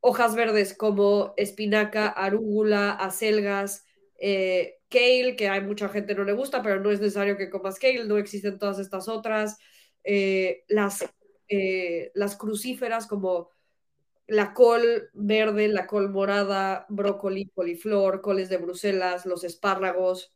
hojas 0.00 0.34
verdes 0.34 0.74
como 0.76 1.34
espinaca, 1.36 2.08
arúgula, 2.08 2.92
acelgas, 2.92 3.84
eh, 4.18 4.78
kale, 4.88 5.36
que 5.36 5.48
hay 5.48 5.60
mucha 5.62 5.88
gente 5.88 6.14
no 6.14 6.24
le 6.24 6.32
gusta, 6.32 6.62
pero 6.62 6.80
no 6.80 6.90
es 6.90 7.00
necesario 7.00 7.36
que 7.36 7.50
comas 7.50 7.78
kale, 7.78 8.04
no 8.04 8.18
existen 8.18 8.58
todas 8.58 8.78
estas 8.78 9.08
otras. 9.08 9.58
Eh, 10.04 10.64
las, 10.68 11.04
eh, 11.48 12.12
las 12.14 12.36
crucíferas 12.36 13.06
como 13.06 13.50
la 14.28 14.54
col 14.54 15.10
verde, 15.14 15.68
la 15.68 15.86
col 15.86 16.10
morada, 16.10 16.86
brócoli, 16.88 17.48
coliflor, 17.54 18.20
coles 18.20 18.48
de 18.48 18.58
Bruselas, 18.58 19.26
los 19.26 19.44
espárragos, 19.44 20.35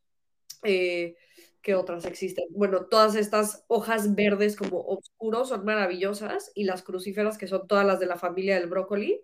eh, 0.63 1.17
¿qué 1.63 1.75
otras 1.75 2.05
existen? 2.05 2.47
Bueno, 2.51 2.87
todas 2.87 3.15
estas 3.15 3.65
hojas 3.69 4.15
verdes 4.15 4.57
como 4.57 4.81
oscuros 4.81 5.49
son 5.51 5.65
maravillosas 5.65 6.53
y 6.55 6.65
las 6.65 6.83
crucíferas, 6.83 7.39
que 7.39 7.47
son 7.47 7.67
todas 7.67 7.87
las 7.87 8.01
de 8.01 8.07
la 8.07 8.17
familia 8.17 8.59
del 8.59 8.69
brócoli. 8.69 9.21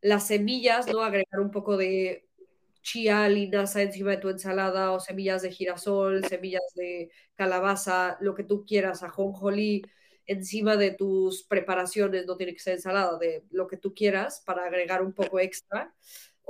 Las 0.00 0.26
semillas, 0.26 0.86
¿no? 0.88 1.02
Agregar 1.02 1.40
un 1.40 1.50
poco 1.50 1.76
de 1.76 2.28
chía, 2.82 3.28
linaza 3.28 3.82
encima 3.82 4.12
de 4.12 4.16
tu 4.18 4.28
ensalada 4.28 4.92
o 4.92 5.00
semillas 5.00 5.42
de 5.42 5.50
girasol, 5.52 6.24
semillas 6.24 6.62
de 6.74 7.10
calabaza, 7.34 8.16
lo 8.20 8.34
que 8.34 8.44
tú 8.44 8.64
quieras, 8.64 9.02
ajonjolí 9.02 9.82
encima 10.26 10.76
de 10.76 10.92
tus 10.92 11.42
preparaciones, 11.42 12.24
no 12.26 12.36
tiene 12.36 12.54
que 12.54 12.60
ser 12.60 12.74
ensalada, 12.74 13.18
de 13.18 13.44
lo 13.50 13.66
que 13.66 13.76
tú 13.76 13.94
quieras 13.94 14.42
para 14.46 14.64
agregar 14.64 15.02
un 15.02 15.12
poco 15.12 15.40
extra. 15.40 15.92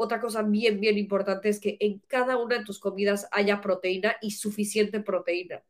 Otra 0.02 0.18
cosa 0.18 0.42
bien, 0.42 0.80
bien 0.80 0.96
importante 0.96 1.50
es 1.50 1.60
que 1.60 1.76
en 1.78 1.98
cada 2.06 2.38
una 2.38 2.56
de 2.56 2.64
tus 2.64 2.80
comidas 2.80 3.28
haya 3.32 3.60
proteína 3.60 4.16
y 4.22 4.30
suficiente 4.30 5.00
proteína. 5.00 5.62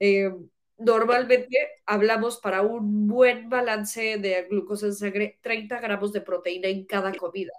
Eh, 0.00 0.34
normalmente 0.78 1.56
hablamos 1.86 2.38
para 2.38 2.62
un 2.62 3.06
buen 3.06 3.48
balance 3.48 4.18
de 4.18 4.48
glucosa 4.50 4.86
en 4.86 4.94
sangre, 4.94 5.38
30 5.42 5.78
gramos 5.78 6.12
de 6.12 6.20
proteína 6.22 6.66
en 6.66 6.86
cada 6.86 7.12
comida. 7.14 7.52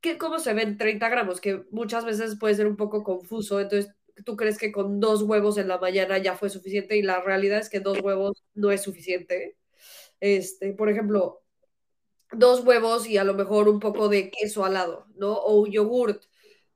¿Qué, 0.00 0.16
¿Cómo 0.16 0.38
se 0.38 0.54
ven 0.54 0.78
30 0.78 1.10
gramos? 1.10 1.42
Que 1.42 1.62
muchas 1.70 2.06
veces 2.06 2.38
puede 2.38 2.54
ser 2.54 2.66
un 2.66 2.76
poco 2.76 3.04
confuso, 3.04 3.60
entonces 3.60 3.92
tú 4.24 4.36
crees 4.36 4.56
que 4.56 4.72
con 4.72 4.98
dos 4.98 5.20
huevos 5.24 5.58
en 5.58 5.68
la 5.68 5.76
mañana 5.76 6.16
ya 6.16 6.36
fue 6.36 6.48
suficiente 6.48 6.96
y 6.96 7.02
la 7.02 7.20
realidad 7.20 7.58
es 7.58 7.68
que 7.68 7.80
dos 7.80 8.00
huevos 8.00 8.42
no 8.54 8.70
es 8.70 8.80
suficiente. 8.82 9.58
Este, 10.20 10.72
por 10.72 10.88
ejemplo, 10.88 11.39
dos 12.32 12.64
huevos 12.64 13.06
y 13.08 13.18
a 13.18 13.24
lo 13.24 13.34
mejor 13.34 13.68
un 13.68 13.80
poco 13.80 14.08
de 14.08 14.30
queso 14.30 14.64
al 14.64 14.74
lado, 14.74 15.06
¿no? 15.16 15.32
O 15.34 15.60
un 15.60 15.70
yogurt. 15.70 16.24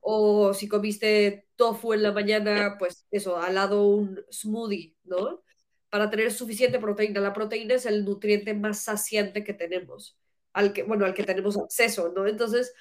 O 0.00 0.52
si 0.54 0.68
comiste 0.68 1.48
tofu 1.56 1.94
en 1.94 2.02
la 2.02 2.12
mañana, 2.12 2.76
pues 2.78 3.06
eso, 3.10 3.38
al 3.38 3.54
lado 3.54 3.86
un 3.86 4.20
smoothie, 4.30 4.96
¿no? 5.04 5.42
Para 5.90 6.10
tener 6.10 6.32
suficiente 6.32 6.78
proteína. 6.78 7.20
La 7.20 7.32
proteína 7.32 7.74
es 7.74 7.86
el 7.86 8.04
nutriente 8.04 8.54
más 8.54 8.82
saciante 8.84 9.44
que 9.44 9.54
tenemos, 9.54 10.18
al 10.52 10.72
que, 10.72 10.82
bueno, 10.82 11.06
al 11.06 11.14
que 11.14 11.24
tenemos 11.24 11.56
acceso, 11.56 12.12
¿no? 12.14 12.26
Entonces, 12.26 12.74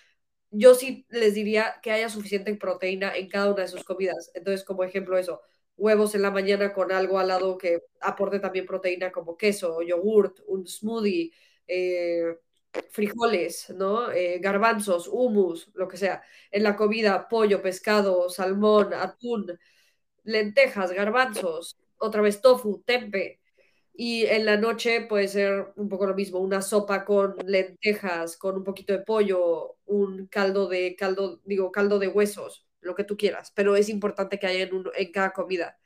yo 0.51 0.75
sí 0.75 1.05
les 1.09 1.33
diría 1.33 1.75
que 1.81 1.91
haya 1.91 2.09
suficiente 2.09 2.53
proteína 2.55 3.15
en 3.15 3.29
cada 3.29 3.51
una 3.53 3.63
de 3.63 3.67
sus 3.69 3.83
comidas. 3.83 4.31
Entonces, 4.33 4.63
como 4.65 4.83
ejemplo, 4.83 5.17
eso, 5.17 5.41
huevos 5.77 6.15
en 6.15 6.21
la 6.23 6.31
mañana 6.31 6.73
con 6.73 6.91
algo 6.91 7.19
al 7.19 7.29
lado 7.29 7.57
que 7.57 7.83
aporte 8.01 8.39
también 8.39 8.65
proteína 8.65 9.11
como 9.11 9.37
queso, 9.37 9.81
yogurt, 9.81 10.39
un 10.47 10.67
smoothie, 10.67 11.31
eh, 11.67 12.37
frijoles, 12.91 13.69
¿no? 13.71 14.11
Eh, 14.11 14.39
garbanzos, 14.39 15.07
humus, 15.07 15.69
lo 15.73 15.87
que 15.87 15.97
sea. 15.97 16.23
En 16.51 16.63
la 16.63 16.75
comida, 16.75 17.27
pollo, 17.29 17.61
pescado, 17.61 18.29
salmón, 18.29 18.93
atún, 18.93 19.57
lentejas, 20.23 20.91
garbanzos, 20.91 21.77
otra 21.97 22.21
vez 22.21 22.41
tofu, 22.41 22.83
tempe. 22.85 23.41
Y 23.95 24.25
en 24.25 24.45
la 24.45 24.57
noche 24.57 25.01
puede 25.07 25.27
ser 25.27 25.73
un 25.75 25.89
poco 25.89 26.07
lo 26.07 26.15
mismo, 26.15 26.39
una 26.39 26.61
sopa 26.61 27.05
con 27.05 27.35
lentejas, 27.45 28.37
con 28.37 28.57
un 28.57 28.63
poquito 28.63 28.93
de 28.93 28.99
pollo, 28.99 29.77
un 29.85 30.27
caldo 30.27 30.67
de 30.67 30.95
caldo, 30.95 31.41
digo, 31.45 31.71
caldo 31.71 31.99
de 31.99 32.07
huesos, 32.07 32.67
lo 32.81 32.95
que 32.95 33.03
tú 33.03 33.17
quieras, 33.17 33.51
pero 33.55 33.75
es 33.75 33.89
importante 33.89 34.39
que 34.39 34.47
haya 34.47 34.63
en, 34.63 34.83
en 34.95 35.11
cada 35.11 35.31
comida. 35.33 35.77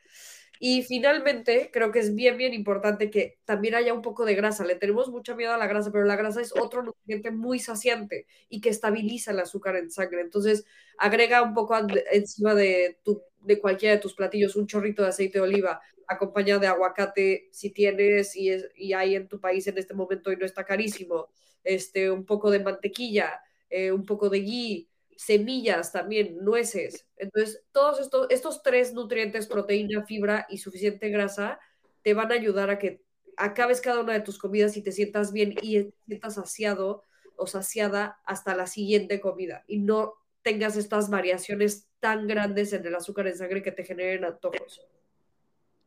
Y 0.60 0.84
finalmente, 0.84 1.70
creo 1.72 1.92
que 1.92 2.00
es 2.00 2.16
bien, 2.16 2.38
bien 2.38 2.54
importante 2.54 3.10
que 3.10 3.40
también 3.46 3.76
haya 3.76 3.94
un 3.94 4.02
poco 4.02 4.26
de 4.26 4.36
grasa. 4.36 4.66
Le 4.66 4.76
tenemos 4.76 5.10
mucha 5.10 5.36
miedo 5.36 5.54
a 5.54 5.58
la 5.58 5.68
grasa, 5.68 5.92
pero 5.92 6.06
la 6.06 6.16
grasa 6.16 6.42
es 6.42 6.54
otro 6.60 6.84
nutriente 6.84 7.32
muy 7.32 7.60
saciante 7.60 8.26
y 8.50 8.62
que 8.62 8.70
estabiliza 8.70 9.32
el 9.32 9.40
azúcar 9.40 9.76
en 9.76 9.92
sangre. 9.92 10.22
Entonces, 10.22 10.66
agrega 10.98 11.42
un 11.42 11.54
poco 11.54 11.76
encima 12.12 12.56
de, 12.56 13.00
tu, 13.04 13.22
de 13.42 13.60
cualquiera 13.60 13.96
de 13.96 14.02
tus 14.02 14.14
platillos 14.14 14.56
un 14.56 14.68
chorrito 14.68 15.04
de 15.04 15.10
aceite 15.10 15.40
de 15.40 15.44
oliva 15.44 15.82
acompañado 16.08 16.62
de 16.62 16.68
aguacate, 16.68 17.50
si 17.52 17.70
tienes 17.72 18.36
y, 18.36 18.50
es, 18.50 18.70
y 18.76 18.94
hay 18.94 19.16
en 19.16 19.28
tu 19.28 19.40
país 19.40 19.68
en 19.68 19.78
este 19.78 19.94
momento 19.94 20.32
y 20.32 20.38
no 20.38 20.46
está 20.46 20.64
carísimo. 20.64 21.30
Este, 21.64 22.10
un 22.10 22.26
poco 22.26 22.50
de 22.50 22.60
mantequilla, 22.60 23.42
eh, 23.70 23.92
un 23.92 24.06
poco 24.06 24.30
de 24.30 24.40
ghee, 24.40 24.88
semillas 25.18 25.92
también, 25.92 26.38
nueces. 26.42 27.08
Entonces, 27.18 27.64
todos 27.72 28.00
estos, 28.00 28.28
estos 28.30 28.64
tres 28.64 28.94
nutrientes, 28.94 29.48
proteína, 29.48 30.06
fibra 30.06 30.46
y 30.50 30.60
suficiente 30.60 31.10
grasa, 31.10 31.60
te 32.04 32.14
van 32.14 32.32
a 32.32 32.36
ayudar 32.36 32.70
a 32.70 32.80
que 32.80 33.02
acabes 33.36 33.82
cada 33.82 34.02
una 34.02 34.14
de 34.14 34.22
tus 34.22 34.38
comidas 34.38 34.78
y 34.78 34.84
te 34.84 34.92
sientas 34.92 35.34
bien 35.34 35.54
y 35.62 35.84
te 35.84 35.94
sientas 36.06 36.36
saciado 36.36 37.04
o 37.36 37.48
saciada 37.48 38.20
hasta 38.26 38.56
la 38.56 38.68
siguiente 38.68 39.20
comida 39.20 39.64
y 39.68 39.80
no 39.80 40.14
tengas 40.42 40.78
estas 40.78 41.10
variaciones 41.10 41.88
tan 42.00 42.28
grandes 42.28 42.74
en 42.74 42.86
el 42.86 42.96
azúcar 42.96 43.28
en 43.28 43.38
sangre 43.38 43.62
que 43.62 43.72
te 43.72 43.84
generen 43.84 44.24
antojos. 44.24 44.82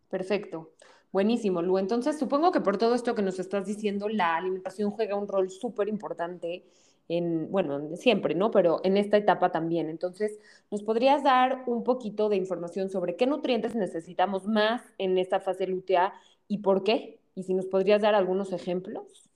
Perfecto. 0.09 0.75
Buenísimo, 1.13 1.63
Lu. 1.63 1.79
Entonces, 1.79 2.19
supongo 2.19 2.53
que 2.53 2.61
por 2.61 2.79
todo 2.79 2.95
esto 2.95 3.15
que 3.15 3.23
nos 3.23 3.39
estás 3.39 3.67
diciendo, 3.67 4.09
la 4.09 4.37
alimentación 4.37 4.91
juega 4.91 5.17
un 5.17 5.27
rol 5.27 5.51
súper 5.51 5.89
importante 5.89 6.65
en, 7.11 7.51
bueno, 7.51 7.97
siempre, 7.97 8.37
¿no? 8.37 8.53
Pero 8.53 8.81
en 8.85 8.97
esta 8.97 9.17
etapa 9.17 9.51
también. 9.51 9.91
Entonces, 9.91 10.39
¿nos 10.71 10.85
podrías 10.85 11.25
dar 11.25 11.65
un 11.67 11.83
poquito 11.83 12.29
de 12.29 12.37
información 12.37 12.89
sobre 12.89 13.17
qué 13.17 13.27
nutrientes 13.27 13.75
necesitamos 13.75 14.47
más 14.47 14.83
en 14.97 15.19
esta 15.19 15.41
fase 15.41 15.67
lútea 15.67 16.15
y 16.47 16.59
por 16.59 16.85
qué? 16.85 17.19
Y 17.35 17.43
si 17.43 17.53
nos 17.53 17.67
podrías 17.67 18.01
dar 18.01 18.15
algunos 18.15 18.53
ejemplos. 18.53 19.29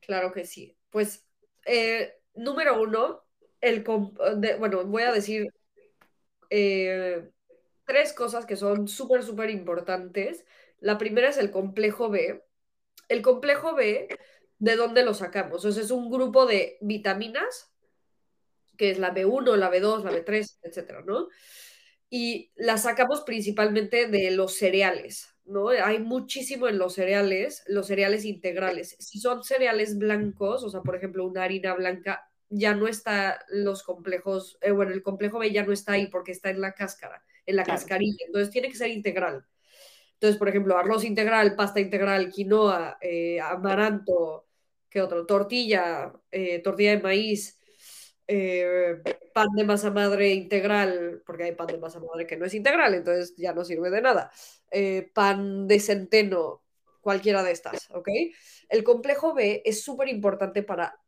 Claro 0.00 0.32
que 0.32 0.44
sí. 0.44 0.76
Pues, 0.90 1.24
eh, 1.66 2.14
número 2.34 2.82
uno, 2.82 3.22
el, 3.60 3.84
bueno, 4.58 4.84
voy 4.84 5.02
a 5.04 5.12
decir 5.12 5.54
eh, 6.50 7.30
tres 7.86 8.12
cosas 8.12 8.44
que 8.44 8.56
son 8.56 8.88
súper, 8.88 9.22
súper 9.22 9.50
importantes. 9.50 10.44
La 10.80 10.98
primera 10.98 11.28
es 11.28 11.38
el 11.38 11.52
complejo 11.52 12.10
B. 12.10 12.42
El 13.08 13.22
complejo 13.22 13.76
B 13.76 14.08
¿de 14.58 14.76
dónde 14.76 15.04
lo 15.04 15.14
sacamos? 15.14 15.64
O 15.64 15.72
sea, 15.72 15.82
es 15.82 15.90
un 15.90 16.10
grupo 16.10 16.46
de 16.46 16.78
vitaminas, 16.80 17.72
que 18.76 18.90
es 18.90 18.98
la 18.98 19.14
B1, 19.14 19.56
la 19.56 19.70
B2, 19.70 20.04
la 20.04 20.12
B3, 20.12 20.58
etcétera, 20.62 21.02
¿no? 21.06 21.28
Y 22.10 22.52
la 22.56 22.78
sacamos 22.78 23.22
principalmente 23.22 24.06
de 24.06 24.30
los 24.30 24.54
cereales, 24.54 25.34
¿no? 25.44 25.68
Hay 25.68 25.98
muchísimo 25.98 26.68
en 26.68 26.78
los 26.78 26.94
cereales, 26.94 27.62
los 27.66 27.86
cereales 27.86 28.24
integrales. 28.24 28.96
Si 28.98 29.20
son 29.20 29.42
cereales 29.42 29.98
blancos, 29.98 30.64
o 30.64 30.70
sea, 30.70 30.82
por 30.82 30.96
ejemplo, 30.96 31.26
una 31.26 31.44
harina 31.44 31.74
blanca, 31.74 32.28
ya 32.48 32.74
no 32.74 32.86
está 32.86 33.44
los 33.48 33.82
complejos, 33.82 34.58
eh, 34.60 34.70
bueno, 34.70 34.92
el 34.92 35.02
complejo 35.02 35.38
B 35.38 35.50
ya 35.50 35.64
no 35.64 35.72
está 35.72 35.92
ahí 35.92 36.06
porque 36.06 36.32
está 36.32 36.50
en 36.50 36.60
la 36.60 36.72
cáscara, 36.72 37.22
en 37.46 37.56
la 37.56 37.64
cascarilla, 37.64 38.24
entonces 38.26 38.50
tiene 38.50 38.68
que 38.68 38.76
ser 38.76 38.90
integral. 38.90 39.44
Entonces, 40.14 40.38
por 40.38 40.48
ejemplo, 40.48 40.76
arroz 40.76 41.04
integral, 41.04 41.54
pasta 41.56 41.80
integral, 41.80 42.30
quinoa, 42.30 42.98
eh, 43.00 43.40
amaranto, 43.40 44.46
¿qué 44.88 45.02
otro? 45.02 45.26
Tortilla, 45.26 46.12
eh, 46.30 46.60
tortilla 46.60 46.92
de 46.92 47.02
maíz, 47.02 47.60
eh, 48.26 49.02
pan 49.34 49.48
de 49.54 49.64
masa 49.64 49.90
madre 49.90 50.32
integral, 50.32 51.22
porque 51.26 51.44
hay 51.44 51.52
pan 51.52 51.66
de 51.66 51.78
masa 51.78 52.00
madre 52.00 52.26
que 52.26 52.36
no 52.36 52.46
es 52.46 52.54
integral, 52.54 52.94
entonces 52.94 53.34
ya 53.36 53.52
no 53.52 53.64
sirve 53.64 53.90
de 53.90 54.00
nada. 54.00 54.30
pan 55.12 55.68
de 55.68 55.78
centeno, 55.78 56.62
cualquiera 57.00 57.42
de 57.42 57.52
estas, 57.52 57.88
¿ok? 57.90 58.08
El 58.68 58.82
complejo 58.82 59.34
B 59.34 59.62
es 59.64 59.84
súper 59.84 60.08
importante 60.08 60.62
para 60.62 60.98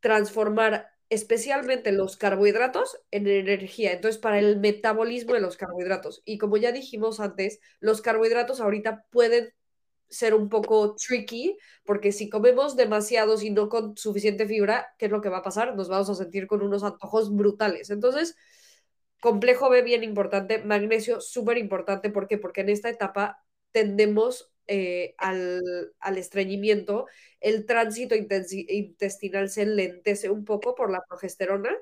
transformar 0.00 0.95
especialmente 1.08 1.92
los 1.92 2.16
carbohidratos 2.16 2.98
en 3.10 3.28
energía, 3.28 3.92
entonces 3.92 4.20
para 4.20 4.38
el 4.38 4.58
metabolismo 4.58 5.34
de 5.34 5.40
los 5.40 5.56
carbohidratos. 5.56 6.22
Y 6.24 6.38
como 6.38 6.56
ya 6.56 6.72
dijimos 6.72 7.20
antes, 7.20 7.60
los 7.80 8.00
carbohidratos 8.00 8.60
ahorita 8.60 9.06
pueden 9.10 9.52
ser 10.08 10.34
un 10.34 10.48
poco 10.48 10.94
tricky, 10.94 11.56
porque 11.84 12.12
si 12.12 12.28
comemos 12.28 12.76
demasiados 12.76 13.42
y 13.42 13.50
no 13.50 13.68
con 13.68 13.96
suficiente 13.96 14.46
fibra, 14.46 14.94
¿qué 14.98 15.06
es 15.06 15.12
lo 15.12 15.20
que 15.20 15.28
va 15.28 15.38
a 15.38 15.42
pasar? 15.42 15.74
Nos 15.76 15.88
vamos 15.88 16.10
a 16.10 16.14
sentir 16.14 16.46
con 16.46 16.62
unos 16.62 16.84
antojos 16.84 17.34
brutales. 17.34 17.90
Entonces, 17.90 18.36
complejo 19.20 19.68
B 19.68 19.82
bien 19.82 20.04
importante, 20.04 20.58
magnesio 20.58 21.20
súper 21.20 21.58
importante, 21.58 22.10
¿por 22.10 22.28
qué? 22.28 22.38
Porque 22.38 22.60
en 22.60 22.68
esta 22.68 22.88
etapa 22.88 23.42
tendemos 23.72 24.52
eh, 24.66 25.14
al, 25.18 25.62
al, 26.00 26.18
estreñimiento, 26.18 27.06
el 27.40 27.66
tránsito 27.66 28.14
intestinal 28.14 29.48
se 29.48 29.66
lentece 29.66 30.30
un 30.30 30.44
poco 30.44 30.74
por 30.74 30.90
la 30.90 31.02
progesterona, 31.08 31.76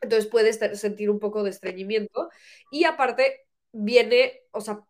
entonces 0.00 0.28
puedes 0.30 0.58
sentir 0.78 1.10
un 1.10 1.18
poco 1.18 1.42
de 1.42 1.50
estreñimiento 1.50 2.28
y 2.70 2.84
aparte 2.84 3.46
viene, 3.72 4.42
o 4.50 4.60
sea, 4.60 4.84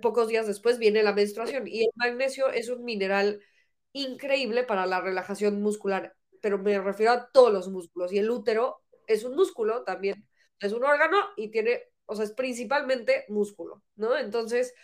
pocos 0.00 0.28
días 0.28 0.46
después 0.46 0.78
viene 0.78 1.02
la 1.02 1.12
menstruación 1.12 1.66
y 1.66 1.82
el 1.82 1.90
magnesio 1.96 2.48
es 2.50 2.68
un 2.68 2.84
mineral 2.84 3.40
increíble 3.92 4.64
para 4.64 4.86
la 4.86 5.00
relajación 5.00 5.62
muscular, 5.62 6.14
pero 6.40 6.58
me 6.58 6.78
refiero 6.80 7.12
a 7.12 7.30
todos 7.30 7.52
los 7.52 7.68
músculos 7.68 8.12
y 8.12 8.18
el 8.18 8.30
útero 8.30 8.82
es 9.06 9.24
un 9.24 9.34
músculo 9.34 9.84
también, 9.84 10.26
es 10.60 10.72
un 10.72 10.84
órgano 10.84 11.18
y 11.36 11.50
tiene, 11.50 11.82
o 12.06 12.14
sea, 12.14 12.24
es 12.24 12.32
principalmente 12.32 13.24
músculo, 13.28 13.82
¿no? 13.96 14.16
Entonces, 14.16 14.74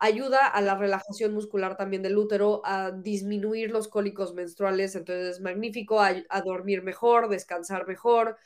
ayuda 0.00 0.46
a 0.46 0.60
la 0.62 0.76
relajación 0.76 1.34
muscular 1.34 1.76
también 1.76 2.02
del 2.02 2.16
útero, 2.16 2.62
a 2.64 2.90
disminuir 2.90 3.70
los 3.70 3.86
cólicos 3.86 4.34
menstruales, 4.34 4.96
entonces 4.96 5.36
es 5.36 5.40
magnífico, 5.40 6.00
a, 6.00 6.40
dormir 6.44 6.82
mejor, 6.82 7.28
descansar 7.28 7.86
mejor, 7.86 8.38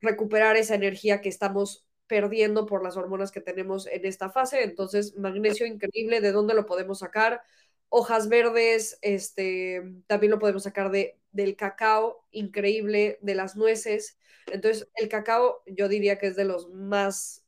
recuperar 0.00 0.56
esa 0.56 0.74
energía 0.74 1.22
que 1.22 1.30
estamos 1.30 1.86
perdiendo 2.06 2.66
por 2.66 2.84
las 2.84 2.98
hormonas 2.98 3.32
que 3.32 3.40
tenemos 3.40 3.86
en 3.86 4.04
esta 4.04 4.30
fase. 4.30 4.62
Entonces, 4.62 5.16
magnesio 5.16 5.66
increíble, 5.66 6.20
¿de 6.20 6.32
dónde 6.32 6.54
lo 6.54 6.66
podemos 6.66 6.98
sacar? 6.98 7.42
Hojas 7.88 8.28
verdes, 8.28 8.98
este, 9.00 9.82
también 10.06 10.32
lo 10.32 10.38
podemos 10.38 10.64
sacar 10.64 10.90
de, 10.90 11.18
del 11.32 11.56
cacao, 11.56 12.26
increíble, 12.30 13.18
de 13.22 13.34
las 13.34 13.56
nueces. 13.56 14.18
Entonces, 14.52 14.86
el 14.96 15.08
cacao 15.08 15.62
yo 15.66 15.88
diría 15.88 16.18
que 16.18 16.26
es 16.26 16.36
de 16.36 16.44
los 16.44 16.68
más 16.68 17.43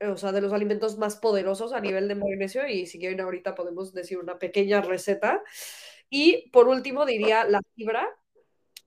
o 0.00 0.16
sea, 0.16 0.32
de 0.32 0.40
los 0.40 0.52
alimentos 0.52 0.98
más 0.98 1.16
poderosos 1.16 1.72
a 1.72 1.80
nivel 1.80 2.08
de 2.08 2.14
magnesio 2.14 2.66
y 2.66 2.86
si 2.86 2.98
quieren 2.98 3.20
ahorita 3.20 3.54
podemos 3.54 3.92
decir 3.92 4.18
una 4.18 4.38
pequeña 4.38 4.80
receta. 4.80 5.42
Y 6.08 6.50
por 6.50 6.68
último 6.68 7.06
diría 7.06 7.44
la 7.44 7.60
fibra, 7.76 8.08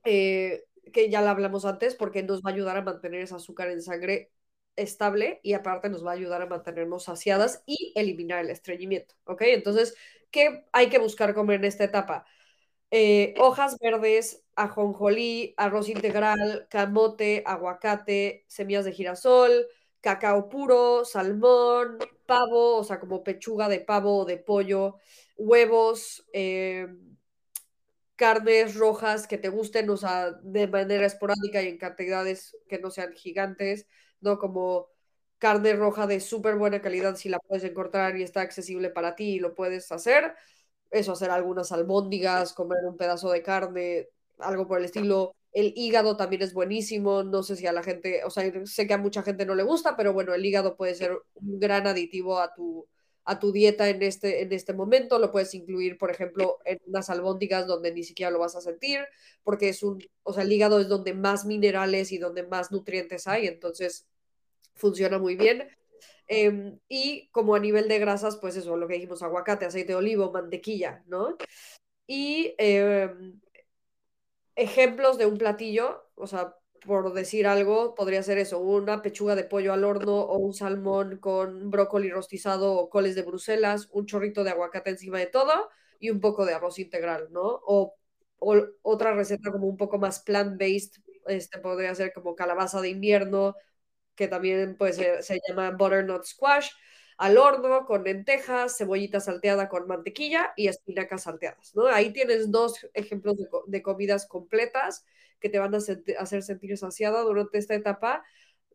eh, 0.04 0.64
que 0.92 1.10
ya 1.10 1.22
la 1.22 1.30
hablamos 1.30 1.64
antes 1.64 1.94
porque 1.94 2.22
nos 2.22 2.42
va 2.42 2.50
a 2.50 2.52
ayudar 2.54 2.76
a 2.76 2.82
mantener 2.82 3.22
ese 3.22 3.34
azúcar 3.34 3.70
en 3.70 3.82
sangre 3.82 4.32
estable 4.76 5.40
y 5.42 5.54
aparte 5.54 5.88
nos 5.88 6.04
va 6.04 6.10
a 6.10 6.14
ayudar 6.14 6.42
a 6.42 6.46
mantenernos 6.46 7.04
saciadas 7.04 7.62
y 7.66 7.92
eliminar 7.96 8.44
el 8.44 8.50
estreñimiento, 8.50 9.14
¿ok? 9.24 9.42
Entonces, 9.46 9.96
¿qué 10.30 10.66
hay 10.72 10.88
que 10.88 10.98
buscar 10.98 11.34
comer 11.34 11.56
en 11.60 11.64
esta 11.66 11.84
etapa? 11.84 12.26
Eh, 12.90 13.34
hojas 13.38 13.78
verdes, 13.80 14.44
ajonjolí, 14.56 15.54
arroz 15.56 15.88
integral, 15.88 16.66
camote, 16.70 17.42
aguacate, 17.46 18.44
semillas 18.48 18.84
de 18.84 18.92
girasol, 18.92 19.66
cacao 20.04 20.50
puro, 20.50 21.04
salmón, 21.06 21.98
pavo, 22.26 22.76
o 22.76 22.84
sea, 22.84 23.00
como 23.00 23.24
pechuga 23.24 23.68
de 23.70 23.80
pavo 23.80 24.18
o 24.18 24.24
de 24.26 24.36
pollo, 24.36 24.98
huevos, 25.38 26.26
eh, 26.34 26.86
carnes 28.16 28.76
rojas 28.76 29.26
que 29.26 29.38
te 29.38 29.48
gusten, 29.48 29.88
o 29.88 29.96
sea, 29.96 30.32
de 30.42 30.66
manera 30.68 31.06
esporádica 31.06 31.62
y 31.62 31.68
en 31.68 31.78
cantidades 31.78 32.54
que 32.68 32.78
no 32.78 32.90
sean 32.90 33.12
gigantes, 33.14 33.86
¿no? 34.20 34.38
Como 34.38 34.88
carne 35.38 35.72
roja 35.74 36.06
de 36.06 36.20
súper 36.20 36.56
buena 36.56 36.82
calidad 36.82 37.16
si 37.16 37.30
la 37.30 37.38
puedes 37.38 37.64
encontrar 37.64 38.16
y 38.18 38.22
está 38.22 38.42
accesible 38.42 38.90
para 38.90 39.16
ti 39.16 39.36
y 39.36 39.40
lo 39.40 39.54
puedes 39.54 39.90
hacer. 39.90 40.34
Eso, 40.90 41.12
hacer 41.12 41.30
algunas 41.30 41.72
albóndigas, 41.72 42.52
comer 42.52 42.84
un 42.84 42.96
pedazo 42.98 43.30
de 43.30 43.42
carne, 43.42 44.08
algo 44.38 44.66
por 44.66 44.78
el 44.78 44.84
estilo 44.84 45.34
el 45.54 45.72
hígado 45.76 46.16
también 46.16 46.42
es 46.42 46.52
buenísimo, 46.52 47.22
no 47.22 47.44
sé 47.44 47.54
si 47.56 47.66
a 47.66 47.72
la 47.72 47.84
gente, 47.84 48.24
o 48.24 48.30
sea, 48.30 48.44
sé 48.66 48.86
que 48.88 48.94
a 48.94 48.98
mucha 48.98 49.22
gente 49.22 49.46
no 49.46 49.54
le 49.54 49.62
gusta, 49.62 49.96
pero 49.96 50.12
bueno, 50.12 50.34
el 50.34 50.44
hígado 50.44 50.76
puede 50.76 50.96
ser 50.96 51.16
un 51.34 51.60
gran 51.60 51.86
aditivo 51.86 52.40
a 52.40 52.52
tu, 52.52 52.88
a 53.24 53.38
tu 53.38 53.52
dieta 53.52 53.88
en 53.88 54.02
este, 54.02 54.42
en 54.42 54.52
este 54.52 54.74
momento. 54.74 55.20
Lo 55.20 55.30
puedes 55.30 55.54
incluir, 55.54 55.96
por 55.96 56.10
ejemplo, 56.10 56.58
en 56.64 56.78
unas 56.86 57.08
albóndigas 57.08 57.68
donde 57.68 57.92
ni 57.92 58.02
siquiera 58.02 58.32
lo 58.32 58.40
vas 58.40 58.56
a 58.56 58.60
sentir, 58.60 59.00
porque 59.44 59.68
es 59.68 59.84
un, 59.84 60.04
o 60.24 60.32
sea, 60.32 60.42
el 60.42 60.52
hígado 60.52 60.80
es 60.80 60.88
donde 60.88 61.14
más 61.14 61.44
minerales 61.44 62.10
y 62.10 62.18
donde 62.18 62.42
más 62.42 62.72
nutrientes 62.72 63.28
hay, 63.28 63.46
entonces 63.46 64.08
funciona 64.74 65.18
muy 65.18 65.36
bien. 65.36 65.68
Em, 66.26 66.80
y 66.88 67.28
como 67.28 67.54
a 67.54 67.60
nivel 67.60 67.86
de 67.86 68.00
grasas, 68.00 68.38
pues 68.38 68.56
eso, 68.56 68.76
lo 68.76 68.88
que 68.88 68.94
dijimos, 68.94 69.22
aguacate, 69.22 69.66
aceite 69.66 69.92
de 69.92 69.96
olivo, 69.96 70.32
mantequilla, 70.32 71.04
¿no? 71.06 71.36
Y 72.08 72.54
em, 72.58 73.40
ejemplos 74.56 75.18
de 75.18 75.26
un 75.26 75.38
platillo, 75.38 76.08
o 76.14 76.26
sea, 76.26 76.56
por 76.86 77.12
decir 77.14 77.46
algo, 77.46 77.94
podría 77.94 78.22
ser 78.22 78.38
eso, 78.38 78.60
una 78.60 79.02
pechuga 79.02 79.34
de 79.34 79.44
pollo 79.44 79.72
al 79.72 79.84
horno 79.84 80.20
o 80.20 80.38
un 80.38 80.52
salmón 80.54 81.18
con 81.18 81.70
brócoli 81.70 82.10
rostizado 82.10 82.74
o 82.74 82.90
coles 82.90 83.14
de 83.14 83.22
Bruselas, 83.22 83.88
un 83.92 84.06
chorrito 84.06 84.44
de 84.44 84.50
aguacate 84.50 84.90
encima 84.90 85.18
de 85.18 85.26
todo 85.26 85.70
y 85.98 86.10
un 86.10 86.20
poco 86.20 86.44
de 86.44 86.54
arroz 86.54 86.78
integral, 86.78 87.28
¿no? 87.30 87.42
O, 87.42 87.94
otra 88.82 89.14
receta 89.14 89.50
como 89.50 89.66
un 89.66 89.78
poco 89.78 89.96
más 89.98 90.22
plant-based, 90.22 91.00
este 91.26 91.58
podría 91.60 91.94
ser 91.94 92.12
como 92.12 92.34
calabaza 92.34 92.82
de 92.82 92.90
invierno, 92.90 93.54
que 94.14 94.28
también 94.28 94.76
pues, 94.76 94.96
se 94.96 95.40
llama 95.48 95.70
butternut 95.70 96.24
squash, 96.24 96.70
al 97.16 97.38
horno 97.38 97.86
con 97.86 98.04
lentejas, 98.04 98.76
cebollita 98.76 99.20
salteada 99.20 99.68
con 99.68 99.86
mantequilla 99.86 100.52
y 100.56 100.68
espinacas 100.68 101.22
salteadas, 101.24 101.74
¿no? 101.74 101.86
Ahí 101.86 102.12
tienes 102.12 102.50
dos 102.50 102.88
ejemplos 102.94 103.36
de, 103.66 103.82
comidas 103.82 104.26
completas 104.26 105.04
que 105.40 105.48
te 105.48 105.58
van 105.58 105.74
a 105.74 105.78
hacer 105.78 106.42
sentir 106.42 106.76
saciada 106.76 107.20
durante 107.22 107.58
esta 107.58 107.74
etapa. 107.74 108.24